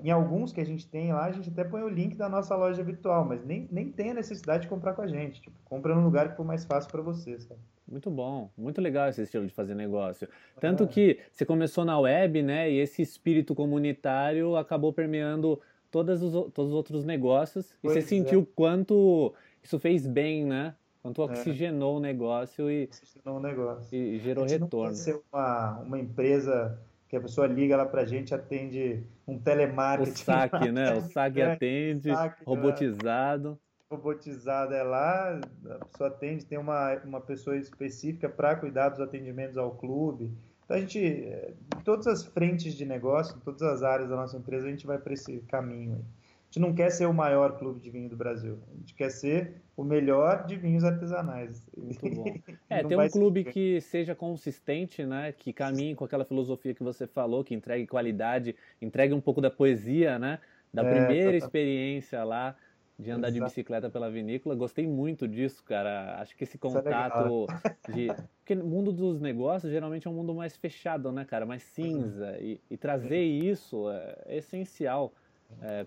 [0.03, 2.55] em alguns que a gente tem lá, a gente até põe o link da nossa
[2.55, 5.41] loja virtual, mas nem, nem tem a necessidade de comprar com a gente.
[5.41, 7.59] Tipo, compra num lugar que for mais fácil para você, sabe?
[7.87, 10.27] Muito bom, muito legal esse estilo de fazer negócio.
[10.59, 12.69] Tanto que você começou na web, né?
[12.69, 17.73] E esse espírito comunitário acabou permeando todos os, todos os outros negócios.
[17.81, 18.07] Pois e você é.
[18.07, 19.33] sentiu quanto
[19.63, 20.75] isso fez bem, né?
[21.15, 21.21] É.
[21.21, 21.97] oxigenou é.
[21.97, 23.97] o negócio e, oxigenou o negócio.
[23.97, 24.89] e gerou a gente retorno.
[24.89, 30.11] Não ser uma, uma empresa que a pessoa liga lá pra gente, atende um telemarketing.
[30.11, 30.93] O saque, né?
[30.93, 33.51] O saque é, atende, saque, robotizado.
[33.51, 33.57] Né?
[33.89, 35.39] Robotizado é lá,
[35.69, 40.29] a pessoa atende, tem uma, uma pessoa específica para cuidar dos atendimentos ao clube.
[40.65, 44.35] Então a gente, em todas as frentes de negócio, em todas as áreas da nossa
[44.35, 45.95] empresa, a gente vai para esse caminho.
[45.95, 46.16] Aí.
[46.47, 49.09] A gente não quer ser o maior clube de vinho do Brasil, a gente quer
[49.09, 51.61] ser o melhor de vinhos artesanais.
[51.75, 52.25] Muito bom.
[52.69, 53.51] É, ter um clube ser...
[53.51, 55.33] que seja consistente, né?
[55.33, 59.51] Que caminhe com aquela filosofia que você falou, que entregue qualidade, entregue um pouco da
[59.51, 60.39] poesia, né?
[60.73, 61.45] Da é, primeira tá, tá.
[61.45, 62.55] experiência lá
[62.99, 63.33] de andar Exato.
[63.33, 64.55] de bicicleta pela vinícola.
[64.55, 66.19] Gostei muito disso, cara.
[66.19, 68.07] Acho que esse é contato é de.
[68.39, 71.45] Porque o mundo dos negócios geralmente é um mundo mais fechado, né, cara?
[71.45, 72.37] Mais cinza.
[72.39, 75.13] E, e trazer isso é, é essencial
[75.61, 75.85] é,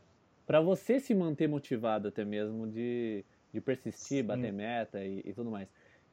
[0.50, 4.24] para você se manter motivado até mesmo de de persistir, Sim.
[4.24, 5.68] bater meta e, e, tudo mais.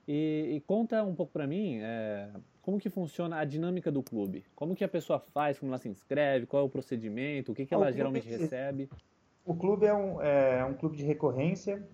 [0.07, 2.29] E, e conta um pouco para mim é,
[2.61, 4.45] como que funciona a dinâmica do clube.
[4.55, 7.65] Como que a pessoa faz, como ela se inscreve, qual é o procedimento, o que,
[7.65, 8.89] que ela geralmente recebe.
[9.45, 11.87] O clube é um, é um clube de recorrência.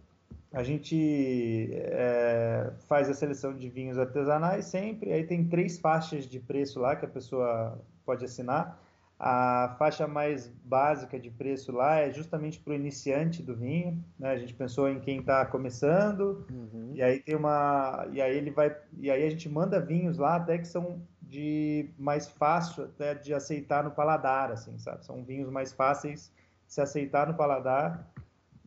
[0.52, 5.12] A gente é, faz a seleção de vinhos artesanais sempre.
[5.12, 8.82] Aí tem três faixas de preço lá que a pessoa pode assinar.
[9.20, 14.04] A faixa mais básica de preço lá é justamente para o iniciante do vinho.
[14.20, 14.32] Né?
[14.32, 16.92] A gente pensou em quem está começando uhum.
[16.94, 20.36] e aí tem uma e aí ele vai e aí a gente manda vinhos lá
[20.36, 25.06] até que são de mais fácil até de aceitar no paladar, assim, sabe?
[25.06, 26.32] São vinhos mais fáceis
[26.68, 28.12] de se aceitar no paladar.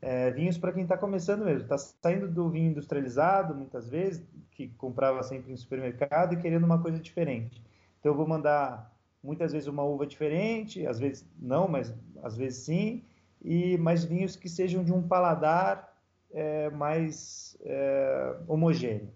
[0.01, 4.68] É, vinhos para quem está começando mesmo, está saindo do vinho industrializado muitas vezes, que
[4.68, 7.62] comprava sempre em supermercado e querendo uma coisa diferente.
[8.01, 8.95] Então eu vou mandar
[9.26, 13.02] muitas vezes uma uva diferente, às vezes não, mas às vezes sim,
[13.42, 15.92] e mais vinhos que sejam de um paladar
[16.32, 19.10] é, mais é, homogêneo.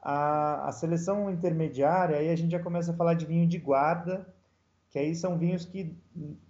[0.00, 4.26] A, a, seleção intermediária, aí a gente já começa a falar de vinho de guarda,
[4.90, 5.94] que aí são vinhos que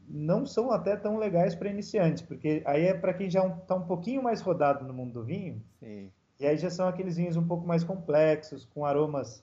[0.07, 3.79] não são até tão legais para iniciantes, porque aí é para quem já está um,
[3.79, 6.13] um pouquinho mais rodado no mundo do vinho, sim.
[6.39, 9.43] e aí já são aqueles vinhos um pouco mais complexos, com aromas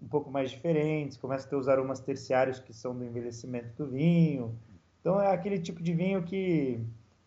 [0.00, 3.90] um pouco mais diferentes, começa a ter os aromas terciários que são do envelhecimento do
[3.90, 4.54] vinho.
[5.00, 6.80] Então é aquele tipo de vinho que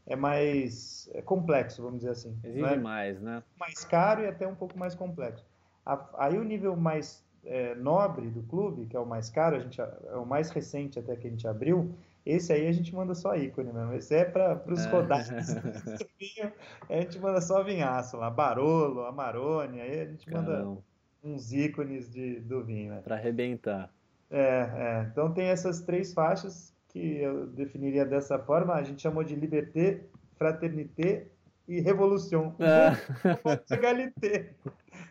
[0.05, 2.38] é mais é complexo, vamos dizer assim.
[2.43, 2.78] Exige é?
[2.78, 3.43] mais, né?
[3.59, 5.45] Mais caro e até um pouco mais complexo.
[6.18, 9.80] Aí o nível mais é, nobre do clube, que é o mais caro, a gente,
[9.80, 11.95] é o mais recente até que a gente abriu,
[12.26, 13.93] esse aí a gente manda só ícone mesmo.
[13.93, 14.89] Esse é para os é.
[14.89, 15.30] rodados
[16.89, 20.78] a gente manda só vinhaço lá, Barolo, Amarone, aí a gente manda
[21.28, 22.93] uns ícones de, do vinho.
[22.93, 23.01] Né?
[23.01, 23.91] Para arrebentar.
[24.30, 28.73] É, é, então tem essas três faixas que eu definiria dessa forma.
[28.73, 30.01] A gente chamou de liberté,
[30.38, 31.28] fraternité
[31.67, 32.55] e revolução.
[33.69, 33.75] É.
[33.75, 34.53] Egalité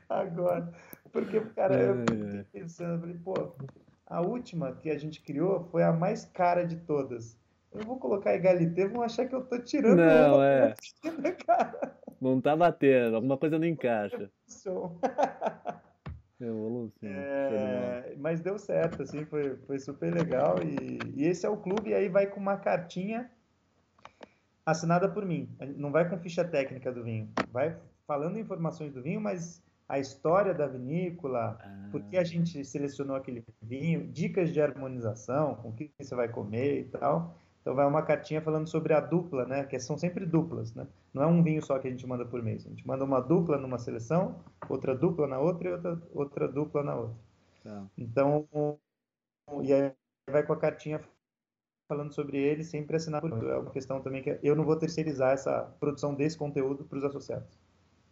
[0.08, 0.72] agora.
[1.12, 3.34] Porque, cara, eu fiquei pensando, falei, pô,
[4.06, 7.38] a última que a gente criou foi a mais cara de todas.
[7.72, 10.74] Eu vou colocar egalité, vão achar que eu tô tirando Não, é.
[12.20, 14.30] Não tá batendo, alguma coisa não encaixa.
[16.40, 17.08] Evolução.
[17.08, 20.56] É, mas deu certo, assim, foi, foi super legal.
[20.62, 23.30] E, e esse é o clube, e aí vai com uma cartinha
[24.64, 25.48] assinada por mim.
[25.76, 27.30] Não vai com ficha técnica do vinho.
[27.50, 27.76] Vai
[28.06, 31.88] falando informações do vinho, mas a história da vinícola, ah.
[31.90, 36.28] por que a gente selecionou aquele vinho, dicas de harmonização, com o que você vai
[36.28, 37.38] comer e tal.
[37.66, 39.64] Então vai uma cartinha falando sobre a dupla, né?
[39.64, 40.86] Que são sempre duplas, né?
[41.12, 42.64] Não é um vinho só que a gente manda por mês.
[42.64, 44.38] A gente manda uma dupla numa seleção,
[44.68, 47.16] outra dupla na outra e outra, outra dupla na outra.
[47.64, 47.84] Tá.
[47.98, 48.46] Então,
[49.64, 49.92] e aí
[50.30, 51.00] vai com a cartinha
[51.88, 55.32] falando sobre ele, sempre assinar por É uma questão também que eu não vou terceirizar
[55.32, 57.58] essa produção desse conteúdo para os associados.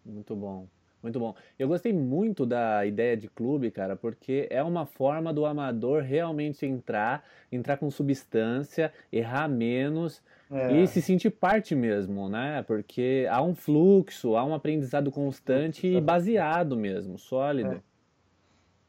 [0.05, 0.67] Muito bom.
[1.05, 1.35] Muito bom.
[1.59, 6.65] Eu gostei muito da ideia de clube, cara, porque é uma forma do amador realmente
[6.65, 10.81] entrar, entrar com substância, errar menos é.
[10.81, 12.65] e se sentir parte mesmo, né?
[12.67, 17.75] Porque há um fluxo, há um aprendizado constante e baseado mesmo, sólido.
[17.75, 17.81] É.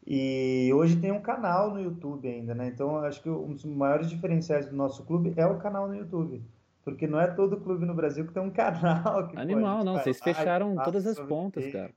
[0.07, 2.69] E hoje tem um canal no YouTube ainda, né?
[2.69, 6.41] Então acho que um dos maiores diferenciais do nosso clube é o canal no YouTube.
[6.85, 9.27] Porque não é todo clube no Brasil que tem um canal.
[9.27, 9.97] Que, Animal, não.
[9.97, 11.91] Vocês fecharam todas as pontas, cara.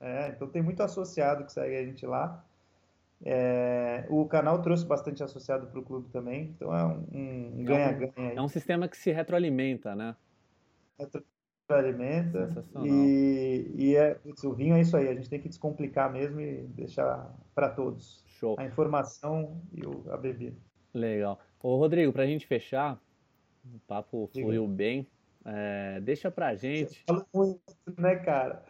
[0.00, 2.44] É, então tem muito associado que segue a gente lá.
[3.24, 8.12] É, o canal trouxe bastante associado para o clube também, então é um ganha-ganha.
[8.16, 10.14] É, um, é um sistema que se retroalimenta, né?
[11.68, 12.64] Retroalimenta.
[12.84, 16.62] E, e é, o vinho é isso aí, a gente tem que descomplicar mesmo e
[16.68, 18.22] deixar para todos.
[18.38, 18.54] Show.
[18.56, 20.56] A informação e o, a bebida.
[20.94, 21.40] Legal.
[21.60, 23.00] Ô, Rodrigo, para a gente fechar,
[23.74, 25.06] o papo fluiu bem.
[25.44, 27.04] É, deixa pra gente.
[27.06, 27.62] Fala muito,
[27.96, 28.64] né, cara?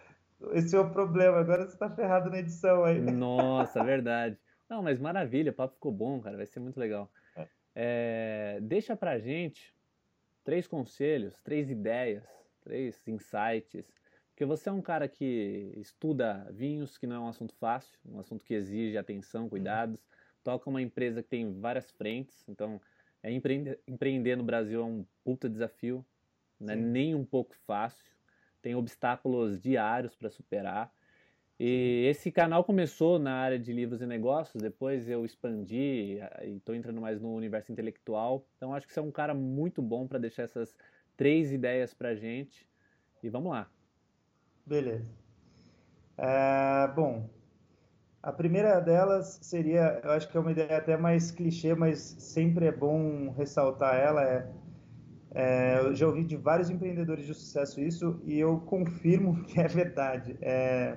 [0.53, 1.39] Esse é o problema.
[1.39, 3.01] Agora você tá ferrado na edição aí.
[3.01, 4.39] Nossa, verdade.
[4.69, 6.37] Não, mas maravilha, o papo ficou bom, cara.
[6.37, 7.11] Vai ser muito legal.
[7.37, 7.49] É.
[7.75, 9.75] É, deixa pra gente
[10.45, 12.25] três conselhos, três ideias,
[12.61, 13.93] três insights.
[14.31, 18.21] Porque você é um cara que estuda vinhos, que não é um assunto fácil, um
[18.21, 20.07] assunto que exige atenção, cuidados.
[20.45, 22.81] Toca uma empresa que tem várias frentes, então
[23.29, 26.05] é empreender, empreender no Brasil é um puta desafio,
[26.59, 28.19] não é nem um pouco fácil
[28.63, 30.93] tem obstáculos diários para superar.
[31.61, 36.75] E esse canal começou na área de livros e negócios, depois eu expandi e estou
[36.75, 38.47] entrando mais no universo intelectual.
[38.57, 40.77] Então acho que você é um cara muito bom para deixar essas
[41.17, 42.69] três ideias para gente.
[43.23, 43.69] E vamos lá.
[44.65, 45.09] Beleza.
[46.17, 47.29] É, bom,
[48.23, 52.67] a primeira delas seria, eu acho que é uma ideia até mais clichê, mas sempre
[52.67, 54.49] é bom ressaltar ela, é
[55.35, 59.69] é, eu já ouvi de vários empreendedores de sucesso isso e eu confirmo que é
[59.69, 60.37] verdade.
[60.41, 60.97] É,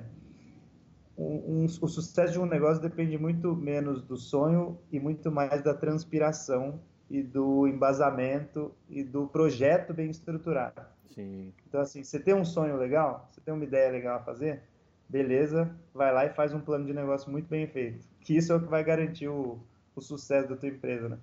[1.17, 5.61] um, um, o sucesso de um negócio depende muito menos do sonho e muito mais
[5.61, 10.82] da transpiração e do embasamento e do projeto bem estruturado.
[11.13, 11.53] Sim.
[11.67, 14.63] Então, assim, você tem um sonho legal, você tem uma ideia legal a fazer,
[15.12, 18.07] beleza, vai lá e faz um plano de negócio muito bem feito.
[18.22, 19.59] Que isso é o que vai garantir o,
[19.95, 21.18] o sucesso da tua empresa, né?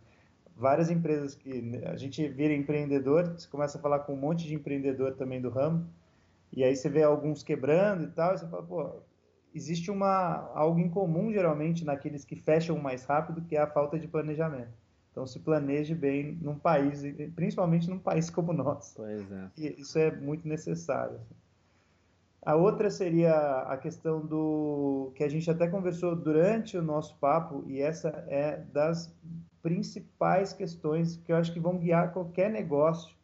[0.58, 4.54] várias empresas que a gente vira empreendedor, você começa a falar com um monte de
[4.54, 5.88] empreendedor também do ramo,
[6.52, 9.02] e aí você vê alguns quebrando e tal, e você fala, pô,
[9.54, 13.98] existe uma algo em comum geralmente naqueles que fecham mais rápido, que é a falta
[13.98, 14.72] de planejamento.
[15.12, 17.02] Então se planeje bem num país,
[17.34, 18.96] principalmente num país como o nosso.
[18.96, 19.50] Pois é.
[19.56, 21.16] E isso é muito necessário.
[21.16, 21.34] Assim.
[22.48, 27.62] A outra seria a questão do que a gente até conversou durante o nosso papo,
[27.66, 29.14] e essa é das
[29.62, 33.14] principais questões que eu acho que vão guiar qualquer negócio.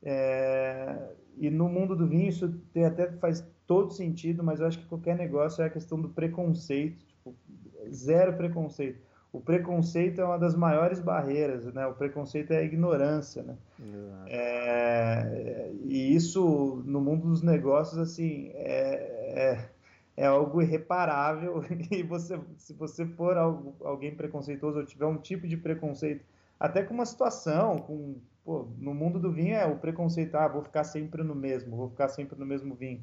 [0.00, 4.78] É, e no mundo do vinho isso tem, até faz todo sentido, mas eu acho
[4.78, 7.34] que qualquer negócio é a questão do preconceito, tipo,
[7.90, 9.00] zero preconceito.
[9.38, 11.86] O preconceito é uma das maiores barreiras, né?
[11.86, 13.56] O preconceito é a ignorância, né?
[14.26, 19.68] É, e isso no mundo dos negócios assim é, é
[20.18, 21.62] é algo irreparável
[21.92, 26.24] e você, se você for algo, alguém preconceituoso ou tiver um tipo de preconceito,
[26.58, 30.60] até com uma situação, com, pô, no mundo do vinho é o preconceito, ah, vou
[30.60, 33.00] ficar sempre no mesmo, vou ficar sempre no mesmo vinho.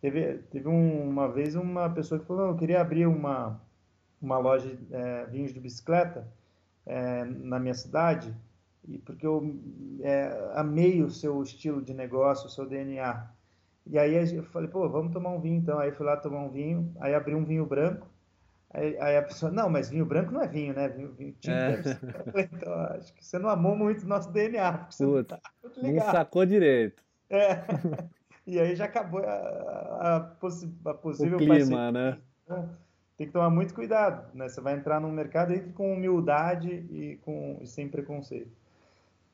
[0.00, 3.60] Teve, teve um, uma vez uma pessoa que falou, eu queria abrir uma,
[4.20, 6.26] uma loja de é, vinhos de bicicleta
[6.86, 8.34] é, na minha cidade,
[8.88, 9.54] e porque eu
[10.00, 13.26] é, amei o seu estilo de negócio, o seu DNA.
[13.86, 15.78] E aí eu falei, pô, vamos tomar um vinho então.
[15.78, 18.06] Aí fui lá tomar um vinho, aí abri um vinho branco.
[18.70, 20.88] Aí, aí a pessoa, não, mas vinho branco não é vinho, né?
[20.88, 21.54] Vinho, vinho tinto.
[21.54, 21.82] É.
[22.30, 24.72] Falei, então, acho que você não amou muito o nosso DNA.
[24.72, 25.40] Porque você Putz, não, tá
[25.82, 27.02] não sacou direito.
[27.30, 27.64] É.
[28.48, 32.18] E aí já acabou a, a, possi a possível o clima, né?
[32.44, 32.70] Então,
[33.18, 34.48] tem que tomar muito cuidado, né?
[34.48, 38.56] Você vai entrar num mercado aí com humildade e, com, e sem preconceito.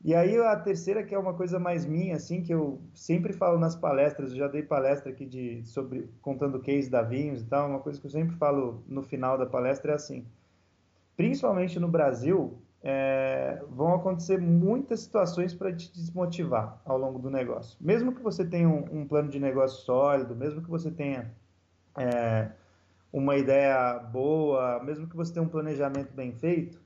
[0.02, 3.58] E aí a terceira que é uma coisa mais minha, assim, que eu sempre falo
[3.58, 7.68] nas palestras, eu já dei palestra aqui de sobre contando case da vinhos e tal,
[7.68, 10.26] uma coisa que eu sempre falo no final da palestra é assim,
[11.14, 17.76] principalmente no Brasil, é, vão acontecer muitas situações para te desmotivar ao longo do negócio.
[17.80, 21.30] Mesmo que você tenha um, um plano de negócio sólido, mesmo que você tenha
[21.98, 22.50] é,
[23.14, 26.82] uma ideia boa, mesmo que você tenha um planejamento bem feito,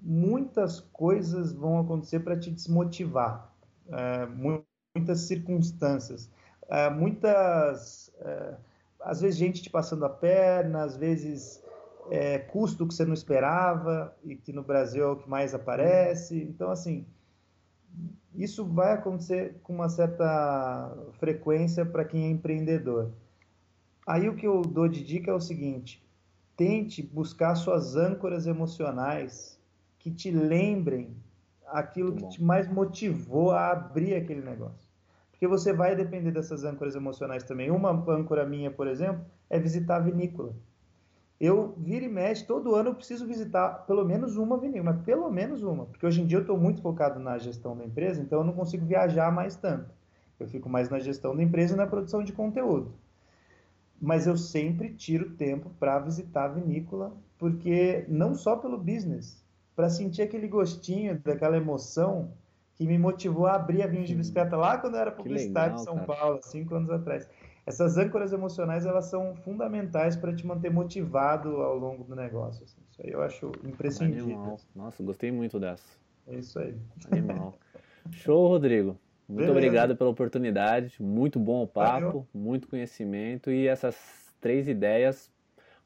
[0.00, 3.52] muitas coisas vão acontecer para te desmotivar,
[3.88, 6.30] é, muitas circunstâncias,
[6.68, 8.54] é, muitas, é,
[9.00, 11.60] às vezes gente te passando a perna, às vezes
[12.12, 16.40] é, custo que você não esperava e que no Brasil é o que mais aparece.
[16.44, 17.04] Então, assim,
[18.36, 23.10] isso vai acontecer com uma certa frequência para quem é empreendedor.
[24.06, 26.00] Aí o que eu dou de dica é o seguinte:
[26.56, 29.58] tente buscar suas âncoras emocionais
[29.98, 31.16] que te lembrem
[31.66, 34.88] aquilo que te mais motivou a abrir aquele negócio.
[35.32, 37.70] Porque você vai depender dessas âncoras emocionais também.
[37.70, 40.54] Uma âncora minha, por exemplo, é visitar a vinícola.
[41.38, 45.30] Eu vira e mexe, todo ano eu preciso visitar pelo menos uma vinícola, mas pelo
[45.30, 48.38] menos uma, porque hoje em dia eu estou muito focado na gestão da empresa, então
[48.38, 49.90] eu não consigo viajar mais tanto.
[50.40, 52.94] Eu fico mais na gestão da empresa e na produção de conteúdo.
[54.00, 59.44] Mas eu sempre tiro tempo para visitar a vinícola porque não só pelo business,
[59.74, 62.32] para sentir aquele gostinho, daquela emoção
[62.74, 65.78] que me motivou a abrir a Vinhos de Bicicleta lá quando eu era publicitário em
[65.78, 66.06] São cara.
[66.06, 67.28] Paulo, cinco anos atrás.
[67.64, 72.64] Essas âncoras emocionais elas são fundamentais para te manter motivado ao longo do negócio.
[72.64, 72.80] Assim.
[72.90, 74.36] Isso aí eu acho imprescindível.
[74.36, 74.56] Animal.
[74.74, 75.84] Nossa, gostei muito dessa.
[76.28, 76.76] É isso aí.
[77.10, 77.54] Animal.
[78.12, 78.96] Show, Rodrigo.
[79.28, 79.52] Muito Beleza.
[79.52, 81.02] obrigado pela oportunidade.
[81.02, 82.28] Muito bom o papo, Valeu.
[82.32, 83.96] muito conhecimento e essas
[84.40, 85.30] três ideias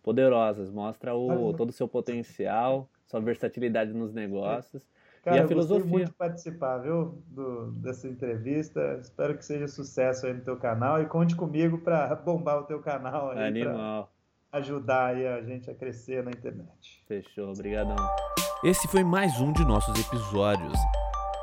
[0.03, 0.71] poderosas.
[0.71, 4.87] Mostra o, todo o seu potencial, sua versatilidade nos negócios.
[5.23, 5.85] Cara, e a filosofia.
[5.85, 8.99] Eu muito de participar, viu, do, dessa entrevista.
[9.01, 12.81] Espero que seja sucesso aí no teu canal e conte comigo para bombar o teu
[12.81, 13.47] canal aí.
[13.47, 14.11] Animal.
[14.53, 17.05] Ajudar aí a gente a crescer na internet.
[17.07, 17.97] Fechou, obrigadão.
[18.65, 20.79] Esse foi mais um de nossos episódios.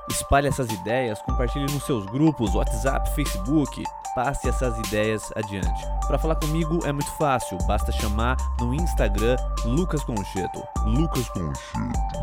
[0.10, 3.84] Espalhe essas ideias, compartilhe nos seus grupos, WhatsApp, Facebook.
[4.16, 5.86] Passe essas ideias adiante.
[6.08, 9.36] Para falar comigo é muito fácil, basta chamar no Instagram
[9.66, 10.64] Lucas Concheto.
[10.86, 12.20] Lucas Concheto.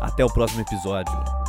[0.00, 1.41] Até o próximo episódio.